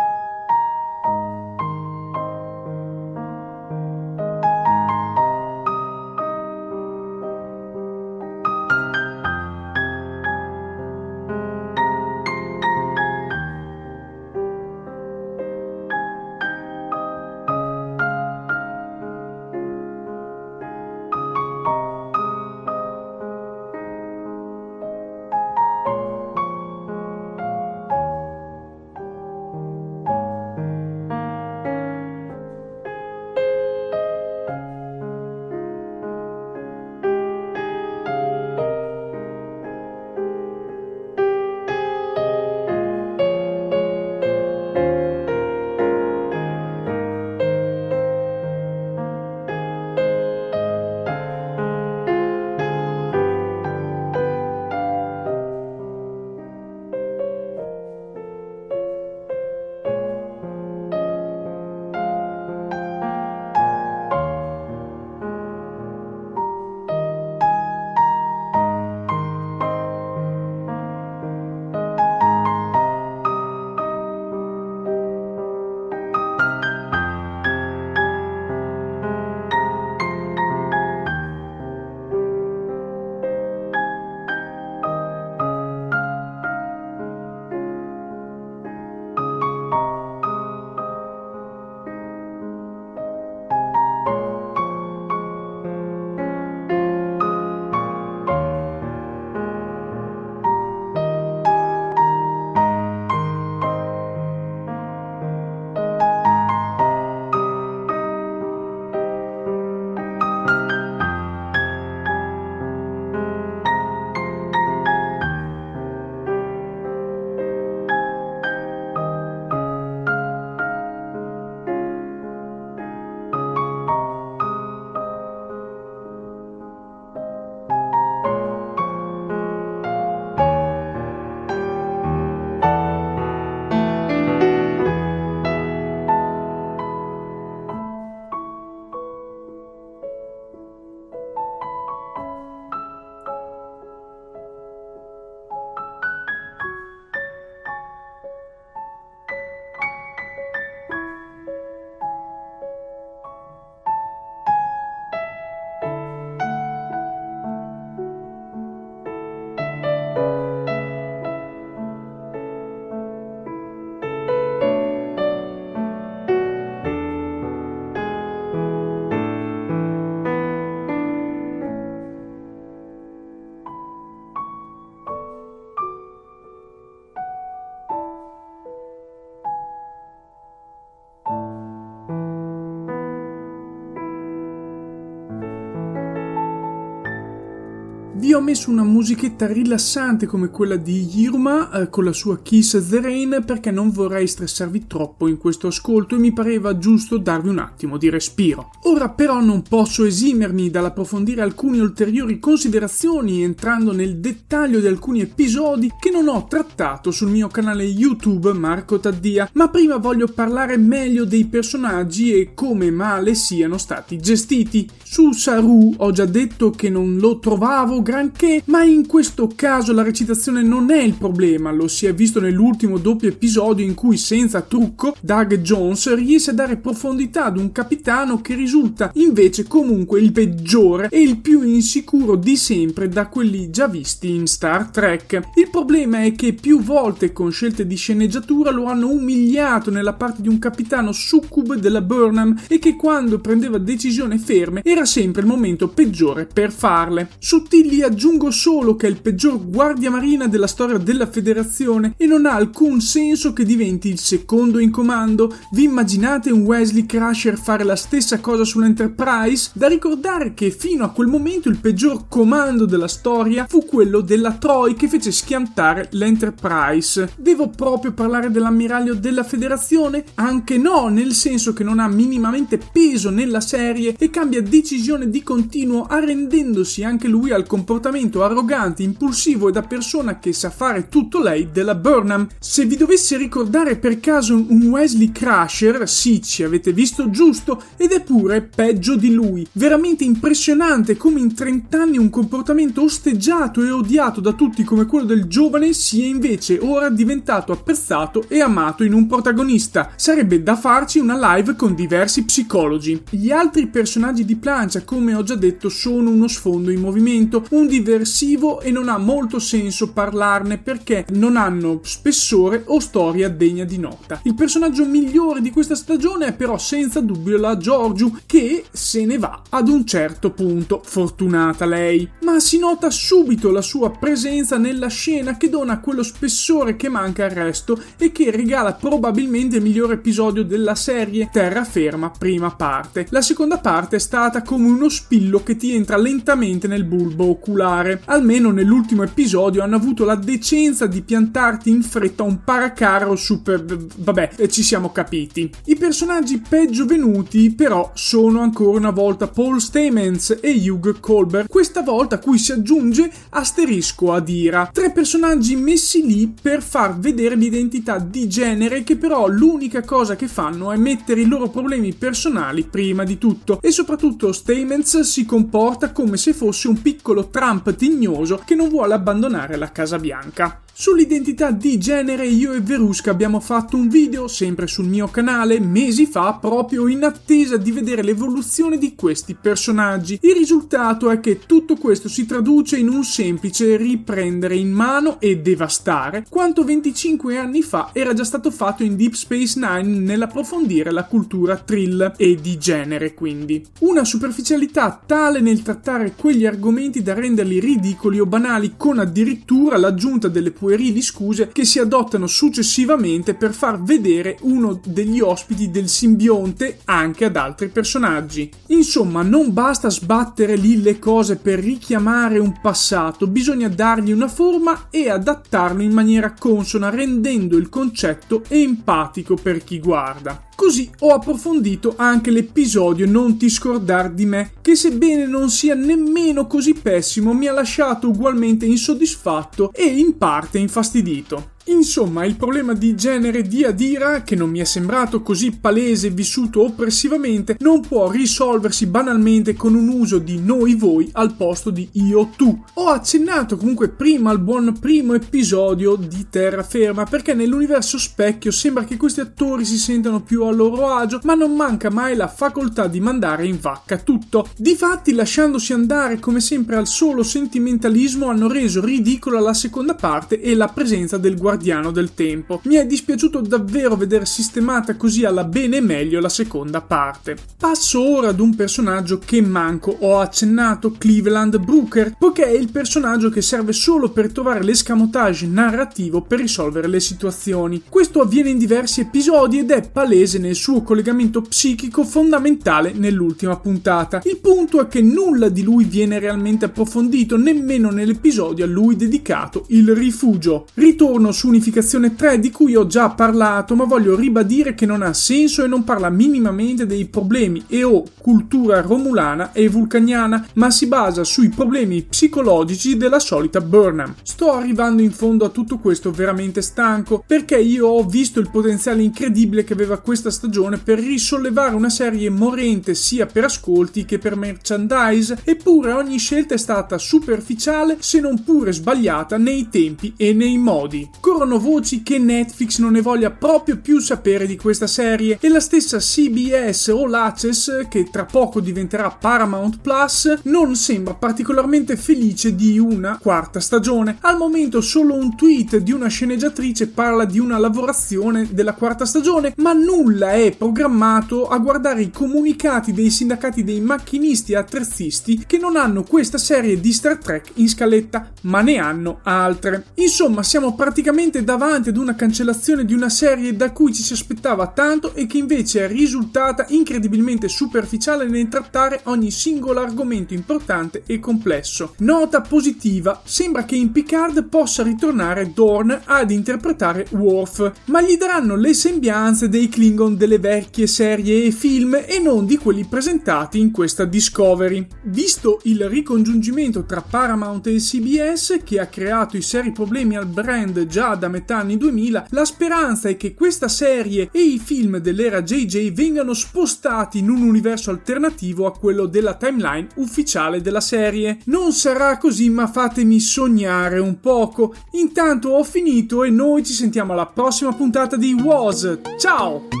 Vi 188.31 188.37
ho 188.37 188.41
messo 188.41 188.71
una 188.71 188.85
musichetta 188.85 189.45
rilassante 189.45 190.25
come 190.25 190.51
quella 190.51 190.77
di 190.77 191.01
Yiruma 191.01 191.69
eh, 191.69 191.89
con 191.89 192.05
la 192.05 192.13
sua 192.13 192.41
Kiss 192.41 192.87
the 192.87 193.01
Rain 193.01 193.43
perché 193.45 193.71
non 193.71 193.91
vorrei 193.91 194.25
stressarvi 194.25 194.87
troppo 194.87 195.27
in 195.27 195.37
questo 195.37 195.67
ascolto 195.67 196.15
e 196.15 196.19
mi 196.19 196.31
pareva 196.31 196.77
giusto 196.77 197.17
darvi 197.17 197.49
un 197.49 197.59
attimo 197.59 197.97
di 197.97 198.09
respiro. 198.09 198.69
Ora 198.83 199.09
però 199.09 199.41
non 199.41 199.63
posso 199.63 200.05
esimermi 200.05 200.69
dall'approfondire 200.69 201.41
alcune 201.41 201.81
ulteriori 201.81 202.39
considerazioni 202.39 203.43
entrando 203.43 203.91
nel 203.91 204.19
dettaglio 204.19 204.79
di 204.79 204.87
alcuni 204.87 205.19
episodi 205.19 205.91
che 205.99 206.09
non 206.09 206.29
ho 206.29 206.47
trattato 206.47 207.11
sul 207.11 207.31
mio 207.31 207.49
canale 207.49 207.83
YouTube 207.83 208.53
Marco 208.53 208.97
Taddia, 209.01 209.49
ma 209.55 209.67
prima 209.67 209.97
voglio 209.97 210.27
parlare 210.27 210.77
meglio 210.77 211.25
dei 211.25 211.47
personaggi 211.47 212.31
e 212.31 212.53
come 212.53 212.91
male 212.91 213.35
siano 213.35 213.77
stati 213.77 214.19
gestiti. 214.19 214.89
Su 215.03 215.33
Saru 215.33 215.95
ho 215.97 216.11
già 216.13 216.23
detto 216.23 216.69
che 216.69 216.89
non 216.89 217.17
lo 217.17 217.37
trovavo 217.39 218.01
granché, 218.21 218.61
ma 218.65 218.83
in 218.83 219.07
questo 219.07 219.49
caso 219.55 219.93
la 219.93 220.03
recitazione 220.03 220.61
non 220.61 220.91
è 220.91 221.01
il 221.01 221.13
problema, 221.13 221.71
lo 221.71 221.87
si 221.87 222.05
è 222.05 222.13
visto 222.13 222.39
nell'ultimo 222.39 222.99
doppio 222.99 223.29
episodio 223.29 223.83
in 223.83 223.95
cui 223.95 224.17
senza 224.17 224.61
trucco 224.61 225.15
Doug 225.19 225.57
Jones 225.61 226.13
riesce 226.13 226.51
a 226.51 226.53
dare 226.53 226.77
profondità 226.77 227.45
ad 227.45 227.57
un 227.57 227.71
capitano 227.71 228.41
che 228.41 228.53
risulta 228.53 229.09
invece 229.15 229.67
comunque 229.67 230.19
il 230.19 230.31
peggiore 230.31 231.07
e 231.09 231.19
il 231.21 231.39
più 231.39 231.63
insicuro 231.63 232.35
di 232.35 232.55
sempre 232.55 233.07
da 233.07 233.27
quelli 233.27 233.71
già 233.71 233.87
visti 233.87 234.29
in 234.29 234.45
Star 234.45 234.89
Trek. 234.89 235.39
Il 235.55 235.69
problema 235.71 236.23
è 236.23 236.33
che 236.33 236.53
più 236.53 236.81
volte 236.81 237.33
con 237.33 237.51
scelte 237.51 237.87
di 237.87 237.95
sceneggiatura 237.95 238.69
lo 238.69 238.85
hanno 238.85 239.09
umiliato 239.09 239.89
nella 239.89 240.13
parte 240.13 240.43
di 240.43 240.47
un 240.47 240.59
capitano 240.59 241.11
succube 241.11 241.79
della 241.79 242.01
Burnham 242.01 242.55
e 242.67 242.77
che 242.77 242.95
quando 242.95 243.39
prendeva 243.39 243.79
decisioni 243.79 244.37
ferme 244.37 244.81
era 244.83 245.05
sempre 245.05 245.41
il 245.41 245.47
momento 245.47 245.87
peggiore 245.87 246.47
per 246.51 246.71
farle. 246.71 247.29
Sottili 247.39 248.01
aggiungo 248.11 248.51
solo 248.51 248.97
che 248.97 249.07
è 249.07 249.09
il 249.09 249.21
peggior 249.21 249.65
guardia 249.65 250.09
marina 250.09 250.47
della 250.47 250.67
storia 250.67 250.97
della 250.97 251.27
federazione 251.27 252.13
e 252.17 252.25
non 252.25 252.45
ha 252.45 252.53
alcun 252.53 252.99
senso 252.99 253.53
che 253.53 253.63
diventi 253.63 254.09
il 254.09 254.19
secondo 254.19 254.79
in 254.79 254.91
comando. 254.91 255.55
Vi 255.71 255.83
immaginate 255.83 256.51
un 256.51 256.63
Wesley 256.63 257.05
Crusher 257.05 257.57
fare 257.57 257.85
la 257.85 257.95
stessa 257.95 258.41
cosa 258.41 258.65
sull'Enterprise? 258.65 259.71
Da 259.73 259.87
ricordare 259.87 260.53
che 260.53 260.71
fino 260.71 261.05
a 261.05 261.11
quel 261.11 261.27
momento 261.27 261.69
il 261.69 261.79
peggior 261.79 262.25
comando 262.27 262.85
della 262.85 263.07
storia 263.07 263.65
fu 263.67 263.85
quello 263.85 264.19
della 264.19 264.51
Troy 264.51 264.93
che 264.93 265.07
fece 265.07 265.31
schiantare 265.31 266.09
l'Enterprise. 266.11 267.31
Devo 267.37 267.69
proprio 267.69 268.11
parlare 268.11 268.51
dell'ammiraglio 268.51 269.15
della 269.15 269.43
federazione? 269.43 270.25
Anche 270.35 270.77
no, 270.77 271.07
nel 271.07 271.31
senso 271.31 271.71
che 271.71 271.85
non 271.85 271.99
ha 271.99 272.09
minimamente 272.09 272.77
peso 272.77 273.29
nella 273.29 273.61
serie 273.61 274.15
e 274.17 274.29
cambia 274.29 274.61
decisione 274.61 275.29
di 275.29 275.43
continuo 275.43 276.07
arrendendosi 276.07 277.05
anche 277.05 277.29
lui 277.29 277.51
al 277.51 277.65
comportamento 277.65 277.99
arrogante, 278.09 279.03
impulsivo 279.03 279.69
e 279.69 279.71
da 279.71 279.81
persona 279.81 280.39
che 280.39 280.53
sa 280.53 280.69
fare 280.69 281.09
tutto 281.09 281.41
lei 281.41 281.69
della 281.71 281.95
Burnham. 281.95 282.47
Se 282.59 282.85
vi 282.85 282.95
dovessi 282.95 283.35
ricordare 283.37 283.97
per 283.97 284.19
caso 284.19 284.55
un 284.55 284.83
Wesley 284.87 285.31
Crusher, 285.31 286.07
sì, 286.09 286.41
ci 286.41 286.63
avete 286.63 286.93
visto 286.93 287.29
giusto, 287.29 287.81
ed 287.97 288.11
è 288.11 288.21
pure 288.21 288.61
peggio 288.61 289.15
di 289.15 289.33
lui. 289.33 289.67
Veramente 289.73 290.23
impressionante 290.23 291.17
come 291.17 291.39
in 291.39 291.53
30 291.53 292.01
anni 292.01 292.17
un 292.17 292.29
comportamento 292.29 293.03
osteggiato 293.03 293.83
e 293.83 293.91
odiato 293.91 294.41
da 294.41 294.53
tutti 294.53 294.83
come 294.83 295.05
quello 295.05 295.25
del 295.25 295.45
giovane 295.45 295.93
sia 295.93 296.25
invece 296.25 296.79
ora 296.81 297.09
diventato 297.09 297.71
apprezzato 297.71 298.45
e 298.47 298.61
amato 298.61 299.03
in 299.03 299.13
un 299.13 299.27
protagonista. 299.27 300.11
Sarebbe 300.15 300.63
da 300.63 300.75
farci 300.75 301.19
una 301.19 301.55
live 301.55 301.75
con 301.75 301.95
diversi 301.95 302.43
psicologi. 302.43 303.21
Gli 303.29 303.51
altri 303.51 303.87
personaggi 303.87 304.45
di 304.45 304.55
plancia, 304.55 305.03
come 305.03 305.33
ho 305.33 305.43
già 305.43 305.55
detto, 305.55 305.89
sono 305.89 306.29
uno 306.29 306.47
sfondo 306.47 306.91
in 306.91 306.99
movimento, 306.99 307.65
un 307.71 307.87
diversivo 307.91 308.79
e 308.79 308.89
non 308.89 309.09
ha 309.09 309.17
molto 309.17 309.59
senso 309.59 310.13
parlarne 310.13 310.77
perché 310.77 311.25
non 311.31 311.57
hanno 311.57 311.99
spessore 312.03 312.83
o 312.85 312.99
storia 313.01 313.49
degna 313.49 313.83
di 313.83 313.97
nota. 313.97 314.39
Il 314.43 314.55
personaggio 314.55 315.05
migliore 315.05 315.59
di 315.59 315.71
questa 315.71 315.95
stagione 315.95 316.47
è 316.47 316.53
però 316.53 316.77
senza 316.77 317.19
dubbio 317.19 317.57
la 317.57 317.75
Giorgio 317.75 318.39
che 318.45 318.85
se 318.91 319.25
ne 319.25 319.37
va 319.37 319.63
ad 319.69 319.89
un 319.89 320.05
certo 320.05 320.51
punto, 320.51 321.01
fortunata 321.03 321.85
lei, 321.85 322.29
ma 322.51 322.59
si 322.59 322.79
nota 322.79 323.09
subito 323.09 323.71
la 323.71 323.81
sua 323.81 324.11
presenza 324.11 324.77
nella 324.77 325.07
scena 325.07 325.55
che 325.55 325.69
dona 325.69 326.01
quello 326.01 326.21
spessore 326.21 326.97
che 326.97 327.07
manca 327.07 327.45
al 327.45 327.51
resto 327.51 327.97
e 328.17 328.33
che 328.33 328.51
regala 328.51 328.93
probabilmente 328.93 329.77
il 329.77 329.81
migliore 329.81 330.15
episodio 330.15 330.65
della 330.65 330.95
serie 330.95 331.49
Terraferma 331.49 332.29
prima 332.37 332.75
parte. 332.75 333.25
La 333.29 333.41
seconda 333.41 333.77
parte 333.77 334.17
è 334.17 334.19
stata 334.19 334.63
come 334.63 334.87
uno 334.87 335.07
spillo 335.07 335.63
che 335.63 335.77
ti 335.77 335.95
entra 335.95 336.17
lentamente 336.17 336.87
nel 336.87 337.05
bulbo 337.05 337.49
oculare. 337.49 338.21
Almeno 338.25 338.71
nell'ultimo 338.71 339.23
episodio 339.23 339.81
hanno 339.81 339.95
avuto 339.95 340.25
la 340.25 340.35
decenza 340.35 341.07
di 341.07 341.21
piantarti 341.21 341.89
in 341.89 342.03
fretta 342.03 342.43
un 342.43 342.65
paracarro 342.65 343.37
super... 343.37 343.81
vabbè, 344.17 344.67
ci 344.67 344.83
siamo 344.83 345.13
capiti. 345.13 345.71
I 345.85 345.95
personaggi 345.95 346.59
peggio 346.59 347.05
venuti 347.05 347.73
però 347.73 348.11
sono 348.13 348.59
ancora 348.59 348.97
una 348.97 349.11
volta 349.11 349.47
Paul 349.47 349.79
Stamens 349.79 350.57
e 350.59 350.89
Hugh 350.89 351.17
Colbert, 351.21 351.69
questa 351.69 352.01
volta 352.01 352.39
cui 352.41 352.57
si 352.57 352.73
aggiunge 352.73 353.31
asterisco 353.49 354.33
Adira. 354.33 354.89
Tre 354.91 355.11
personaggi 355.11 355.75
messi 355.77 356.25
lì 356.25 356.53
per 356.61 356.81
far 356.81 357.17
vedere 357.17 357.55
l'identità 357.55 358.17
di 358.17 358.49
genere 358.49 359.03
che 359.03 359.15
però 359.15 359.47
l'unica 359.47 360.03
cosa 360.03 360.35
che 360.35 360.47
fanno 360.47 360.91
è 360.91 360.97
mettere 360.97 361.41
i 361.41 361.47
loro 361.47 361.69
problemi 361.69 362.13
personali 362.13 362.83
prima 362.83 363.23
di 363.23 363.37
tutto 363.37 363.79
e 363.81 363.91
soprattutto 363.91 364.51
Stamens 364.51 365.21
si 365.21 365.45
comporta 365.45 366.11
come 366.11 366.35
se 366.37 366.53
fosse 366.53 366.87
un 366.87 367.01
piccolo 367.01 367.47
Trump 367.47 367.95
tignoso 367.95 368.61
che 368.65 368.75
non 368.75 368.89
vuole 368.89 369.13
abbandonare 369.13 369.77
la 369.77 369.91
Casa 369.91 370.17
Bianca. 370.19 370.81
Sull'identità 370.93 371.71
di 371.71 371.97
genere 371.97 372.45
io 372.45 372.73
e 372.73 372.81
Verusca 372.81 373.31
abbiamo 373.31 373.59
fatto 373.61 373.95
un 373.95 374.09
video 374.09 374.47
sempre 374.47 374.87
sul 374.87 375.07
mio 375.07 375.27
canale 375.29 375.79
mesi 375.79 376.25
fa 376.25 376.53
proprio 376.53 377.07
in 377.07 377.23
attesa 377.23 377.77
di 377.77 377.91
vedere 377.91 378.21
l'evoluzione 378.21 378.97
di 378.97 379.15
questi 379.15 379.55
personaggi. 379.59 380.37
Il 380.41 380.53
risultato 380.53 381.29
è 381.29 381.39
che 381.39 381.61
tutto 381.65 381.95
questo 381.95 382.27
si 382.27 382.45
traduce 382.45 382.97
in 382.97 383.07
un 383.07 383.23
semplice 383.23 383.95
riprendere 383.95 384.75
in 384.75 384.91
mano 384.91 385.39
e 385.39 385.59
devastare 385.59 386.45
quanto 386.49 386.83
25 386.83 387.57
anni 387.57 387.81
fa 387.81 388.09
era 388.11 388.33
già 388.33 388.43
stato 388.43 388.69
fatto 388.69 389.03
in 389.03 389.15
Deep 389.15 389.33
Space 389.33 389.79
Nine 389.79 390.19
nell'approfondire 390.19 391.11
la 391.11 391.23
cultura 391.23 391.77
trill 391.77 392.33
e 392.35 392.55
di 392.61 392.77
genere 392.77 393.33
quindi. 393.33 393.83
Una 393.99 394.25
superficialità 394.25 395.19
tale 395.25 395.61
nel 395.61 395.81
trattare 395.81 396.33
quegli 396.35 396.65
argomenti 396.65 397.23
da 397.23 397.33
renderli 397.33 397.79
ridicoli 397.79 398.39
o 398.39 398.45
banali 398.45 398.93
con 398.97 399.19
addirittura 399.19 399.97
l'aggiunta 399.97 400.49
delle 400.49 400.71
puerili 400.81 401.21
scuse 401.21 401.69
che 401.71 401.85
si 401.85 401.99
adottano 401.99 402.47
successivamente 402.47 403.53
per 403.53 403.71
far 403.71 404.01
vedere 404.01 404.57
uno 404.61 404.99
degli 405.05 405.39
ospiti 405.39 405.91
del 405.91 406.09
simbionte 406.09 407.01
anche 407.05 407.45
ad 407.45 407.55
altri 407.55 407.89
personaggi. 407.89 408.67
Insomma, 408.87 409.43
non 409.43 409.73
basta 409.73 410.09
sbattere 410.09 410.75
lì 410.75 410.99
le 411.03 411.19
cose 411.19 411.57
per 411.57 411.77
richiamare 411.77 412.57
un 412.57 412.81
passato, 412.81 413.45
bisogna 413.45 413.89
dargli 413.89 414.31
una 414.31 414.47
forma 414.47 415.09
e 415.11 415.29
adattarlo 415.29 416.01
in 416.01 416.13
maniera 416.13 416.55
consona, 416.57 417.11
rendendo 417.11 417.77
il 417.77 417.87
concetto 417.87 418.63
empatico 418.67 419.53
per 419.53 419.83
chi 419.83 419.99
guarda. 419.99 420.69
Così 420.81 421.07
ho 421.19 421.27
approfondito 421.27 422.15
anche 422.17 422.49
l'episodio 422.49 423.27
Non 423.27 423.55
ti 423.55 423.69
scordar 423.69 424.31
di 424.31 424.47
me, 424.47 424.71
che 424.81 424.95
sebbene 424.95 425.45
non 425.45 425.69
sia 425.69 425.93
nemmeno 425.93 426.65
così 426.65 426.95
pessimo, 426.95 427.53
mi 427.53 427.67
ha 427.67 427.71
lasciato 427.71 428.29
ugualmente 428.29 428.87
insoddisfatto 428.87 429.91
e 429.93 430.05
in 430.05 430.39
parte 430.39 430.79
infastidito. 430.79 431.73
Insomma, 431.85 432.45
il 432.45 432.55
problema 432.55 432.93
di 432.93 433.15
genere 433.15 433.63
di 433.63 433.83
Adira, 433.83 434.43
che 434.43 434.55
non 434.55 434.69
mi 434.69 434.79
è 434.79 434.83
sembrato 434.83 435.41
così 435.41 435.71
palese 435.71 436.27
e 436.27 436.29
vissuto 436.29 436.83
oppressivamente, 436.83 437.77
non 437.79 438.01
può 438.01 438.29
risolversi 438.29 439.07
banalmente 439.07 439.73
con 439.73 439.95
un 439.95 440.07
uso 440.07 440.37
di 440.37 440.59
noi 440.59 440.93
voi 440.93 441.27
al 441.33 441.55
posto 441.55 441.89
di 441.89 442.07
io 442.13 442.51
tu. 442.55 442.83
Ho 442.95 443.07
accennato 443.07 443.77
comunque 443.77 444.09
prima 444.09 444.51
al 444.51 444.59
buon 444.59 444.95
primo 444.99 445.33
episodio 445.33 446.15
di 446.15 446.47
Terraferma, 446.49 447.25
perché 447.25 447.55
nell'universo 447.55 448.19
specchio 448.19 448.69
sembra 448.69 449.03
che 449.03 449.17
questi 449.17 449.39
attori 449.39 449.83
si 449.83 449.97
sentano 449.97 450.41
più 450.41 450.63
a 450.63 450.71
loro 450.71 451.11
agio, 451.13 451.39
ma 451.43 451.55
non 451.55 451.75
manca 451.75 452.11
mai 452.11 452.35
la 452.35 452.47
facoltà 452.47 453.07
di 453.07 453.19
mandare 453.19 453.65
in 453.65 453.79
vacca 453.79 454.17
tutto. 454.17 454.69
Difatti, 454.77 455.33
lasciandosi 455.33 455.93
andare 455.93 456.37
come 456.39 456.59
sempre 456.59 456.95
al 456.95 457.07
solo 457.07 457.41
sentimentalismo, 457.41 458.49
hanno 458.49 458.67
reso 458.67 459.03
ridicola 459.03 459.59
la 459.59 459.73
seconda 459.73 460.13
parte 460.13 460.61
e 460.61 460.75
la 460.75 460.87
presenza 460.87 461.37
del 461.37 461.57
guardiano 461.57 461.69
guardiano 461.71 462.11
del 462.11 462.33
tempo. 462.33 462.81
Mi 462.83 462.95
è 462.95 463.05
dispiaciuto 463.05 463.61
davvero 463.61 464.17
vedere 464.17 464.45
sistemata 464.45 465.15
così 465.15 465.45
alla 465.45 465.63
bene 465.63 465.97
e 465.97 466.01
meglio 466.01 466.41
la 466.41 466.49
seconda 466.49 466.99
parte. 466.99 467.55
Passo 467.77 468.21
ora 468.21 468.49
ad 468.49 468.59
un 468.59 468.75
personaggio 468.75 469.39
che 469.39 469.61
manco 469.61 470.15
ho 470.19 470.39
accennato, 470.39 471.15
Cleveland 471.17 471.77
Brooker, 471.77 472.35
poiché 472.37 472.65
è 472.65 472.71
il 472.71 472.91
personaggio 472.91 473.49
che 473.49 473.61
serve 473.61 473.93
solo 473.93 474.29
per 474.31 474.51
trovare 474.51 474.83
l'escamotage 474.83 475.65
narrativo 475.67 476.41
per 476.41 476.59
risolvere 476.59 477.07
le 477.07 477.21
situazioni. 477.21 478.03
Questo 478.09 478.41
avviene 478.41 478.69
in 478.69 478.77
diversi 478.77 479.21
episodi 479.21 479.79
ed 479.79 479.91
è 479.91 480.09
palese 480.09 480.59
nel 480.59 480.75
suo 480.75 481.03
collegamento 481.03 481.61
psichico 481.61 482.25
fondamentale 482.25 483.13
nell'ultima 483.13 483.77
puntata. 483.77 484.41
Il 484.43 484.57
punto 484.57 484.99
è 484.99 485.07
che 485.07 485.21
nulla 485.21 485.69
di 485.69 485.83
lui 485.83 486.03
viene 486.03 486.37
realmente 486.39 486.85
approfondito, 486.85 487.55
nemmeno 487.55 488.09
nell'episodio 488.09 488.83
a 488.83 488.87
lui 488.87 489.15
dedicato, 489.15 489.85
Il 489.87 490.13
rifugio. 490.13 490.87
Ritorno 490.95 491.51
su 491.61 491.67
Unificazione 491.67 492.33
3 492.33 492.57
di 492.57 492.71
cui 492.71 492.95
ho 492.95 493.05
già 493.05 493.29
parlato, 493.29 493.93
ma 493.93 494.05
voglio 494.05 494.35
ribadire 494.35 494.95
che 494.95 495.05
non 495.05 495.21
ha 495.21 495.31
senso 495.31 495.83
e 495.83 495.87
non 495.87 496.03
parla 496.03 496.31
minimamente 496.31 497.05
dei 497.05 497.27
problemi 497.27 497.83
e 497.87 498.03
o 498.03 498.23
cultura 498.39 498.99
romulana 499.01 499.71
e 499.71 499.87
vulcaniana, 499.87 500.65
ma 500.73 500.89
si 500.89 501.05
basa 501.05 501.43
sui 501.43 501.69
problemi 501.69 502.23
psicologici 502.23 503.15
della 503.15 503.37
solita 503.37 503.79
Burnham. 503.79 504.33
Sto 504.41 504.73
arrivando 504.73 505.21
in 505.21 505.31
fondo 505.31 505.65
a 505.65 505.69
tutto 505.69 505.99
questo 505.99 506.31
veramente 506.31 506.81
stanco, 506.81 507.43
perché 507.45 507.77
io 507.77 508.07
ho 508.07 508.25
visto 508.25 508.59
il 508.59 508.71
potenziale 508.71 509.21
incredibile 509.21 509.83
che 509.83 509.93
aveva 509.93 510.17
questa 510.17 510.49
stagione 510.49 510.97
per 510.97 511.19
risollevare 511.19 511.93
una 511.93 512.09
serie 512.09 512.49
morente 512.49 513.13
sia 513.13 513.45
per 513.45 513.65
ascolti 513.65 514.25
che 514.25 514.39
per 514.39 514.55
merchandise, 514.55 515.59
eppure 515.63 516.11
ogni 516.13 516.39
scelta 516.39 516.73
è 516.73 516.79
stata 516.79 517.19
superficiale 517.19 518.17
se 518.19 518.39
non 518.39 518.63
pure 518.63 518.91
sbagliata 518.91 519.57
nei 519.57 519.89
tempi 519.89 520.33
e 520.35 520.53
nei 520.53 520.79
modi 520.79 521.29
corrono 521.51 521.79
voci 521.79 522.23
che 522.23 522.39
Netflix 522.39 522.99
non 522.99 523.11
ne 523.11 523.21
voglia 523.21 523.51
proprio 523.51 523.97
più 523.97 524.19
sapere 524.19 524.65
di 524.65 524.77
questa 524.77 525.05
serie 525.05 525.57
e 525.59 525.67
la 525.67 525.81
stessa 525.81 526.17
CBS 526.17 527.09
o 527.09 527.27
l'Access, 527.27 528.07
che 528.07 528.29
tra 528.31 528.45
poco 528.45 528.79
diventerà 528.79 529.29
Paramount 529.29 529.99
Plus, 530.01 530.59
non 530.63 530.95
sembra 530.95 531.33
particolarmente 531.33 532.15
felice 532.15 532.73
di 532.73 532.97
una 532.97 533.37
quarta 533.37 533.81
stagione. 533.81 534.37
Al 534.39 534.55
momento 534.55 535.01
solo 535.01 535.33
un 535.33 535.57
tweet 535.57 535.97
di 535.97 536.13
una 536.13 536.29
sceneggiatrice 536.29 537.09
parla 537.09 537.43
di 537.43 537.59
una 537.59 537.77
lavorazione 537.77 538.69
della 538.71 538.93
quarta 538.93 539.25
stagione, 539.25 539.73
ma 539.77 539.91
nulla 539.91 540.53
è 540.53 540.73
programmato 540.77 541.67
a 541.67 541.77
guardare 541.79 542.21
i 542.21 542.31
comunicati 542.31 543.11
dei 543.11 543.29
sindacati 543.29 543.83
dei 543.83 543.99
macchinisti 543.99 544.71
e 544.71 544.77
attrezzisti 544.77 545.65
che 545.67 545.77
non 545.77 545.97
hanno 545.97 546.23
questa 546.23 546.57
serie 546.57 546.97
di 547.01 547.11
Star 547.11 547.37
Trek 547.37 547.71
in 547.75 547.89
scaletta, 547.89 548.51
ma 548.61 548.79
ne 548.79 548.99
hanno 548.99 549.39
altre. 549.43 550.05
Insomma, 550.15 550.63
siamo 550.63 550.95
praticamente 550.95 551.39
davanti 551.49 552.09
ad 552.09 552.17
una 552.17 552.35
cancellazione 552.35 553.03
di 553.03 553.13
una 553.13 553.29
serie 553.29 553.75
da 553.75 553.91
cui 553.91 554.13
ci 554.13 554.21
si 554.21 554.33
aspettava 554.33 554.87
tanto 554.87 555.33
e 555.33 555.47
che 555.47 555.57
invece 555.57 556.05
è 556.05 556.07
risultata 556.07 556.85
incredibilmente 556.89 557.67
superficiale 557.67 558.47
nel 558.47 558.67
trattare 558.67 559.21
ogni 559.23 559.49
singolo 559.49 560.01
argomento 560.01 560.53
importante 560.53 561.23
e 561.25 561.39
complesso. 561.39 562.13
Nota 562.19 562.61
positiva, 562.61 563.41
sembra 563.43 563.85
che 563.85 563.95
in 563.95 564.11
Picard 564.11 564.65
possa 564.65 565.01
ritornare 565.01 565.71
Dorn 565.73 566.21
ad 566.25 566.51
interpretare 566.51 567.25
Worf, 567.31 567.91
ma 568.05 568.21
gli 568.21 568.37
daranno 568.37 568.75
le 568.75 568.93
sembianze 568.93 569.67
dei 569.67 569.89
Klingon 569.89 570.37
delle 570.37 570.59
vecchie 570.59 571.07
serie 571.07 571.65
e 571.65 571.71
film 571.71 572.21
e 572.23 572.39
non 572.39 572.65
di 572.67 572.77
quelli 572.77 573.05
presentati 573.05 573.79
in 573.79 573.89
questa 573.89 574.25
Discovery. 574.25 575.07
Visto 575.23 575.79
il 575.83 576.07
ricongiungimento 576.07 577.03
tra 577.03 577.21
Paramount 577.21 577.87
e 577.87 577.95
CBS 577.95 578.81
che 578.83 578.99
ha 578.99 579.07
creato 579.07 579.57
i 579.57 579.61
seri 579.61 579.91
problemi 579.91 580.37
al 580.37 580.45
brand 580.45 581.05
da 581.35 581.47
metà 581.47 581.77
anni 581.77 581.97
2000, 581.97 582.47
la 582.49 582.65
speranza 582.65 583.29
è 583.29 583.37
che 583.37 583.53
questa 583.53 583.87
serie 583.87 584.49
e 584.51 584.61
i 584.61 584.79
film 584.79 585.17
dell'era 585.17 585.61
JJ 585.61 586.11
vengano 586.11 586.53
spostati 586.53 587.39
in 587.39 587.49
un 587.49 587.61
universo 587.61 588.09
alternativo 588.11 588.85
a 588.85 588.97
quello 588.97 589.25
della 589.25 589.55
timeline 589.55 590.07
ufficiale 590.15 590.81
della 590.81 591.01
serie. 591.01 591.59
Non 591.65 591.91
sarà 591.91 592.37
così, 592.37 592.69
ma 592.69 592.87
fatemi 592.87 593.39
sognare 593.39 594.19
un 594.19 594.39
poco. 594.39 594.93
Intanto 595.11 595.69
ho 595.69 595.83
finito 595.83 596.43
e 596.43 596.49
noi 596.49 596.83
ci 596.83 596.93
sentiamo 596.93 597.33
alla 597.33 597.47
prossima 597.47 597.93
puntata 597.93 598.35
di 598.35 598.53
Was. 598.53 599.19
Ciao! 599.37 600.00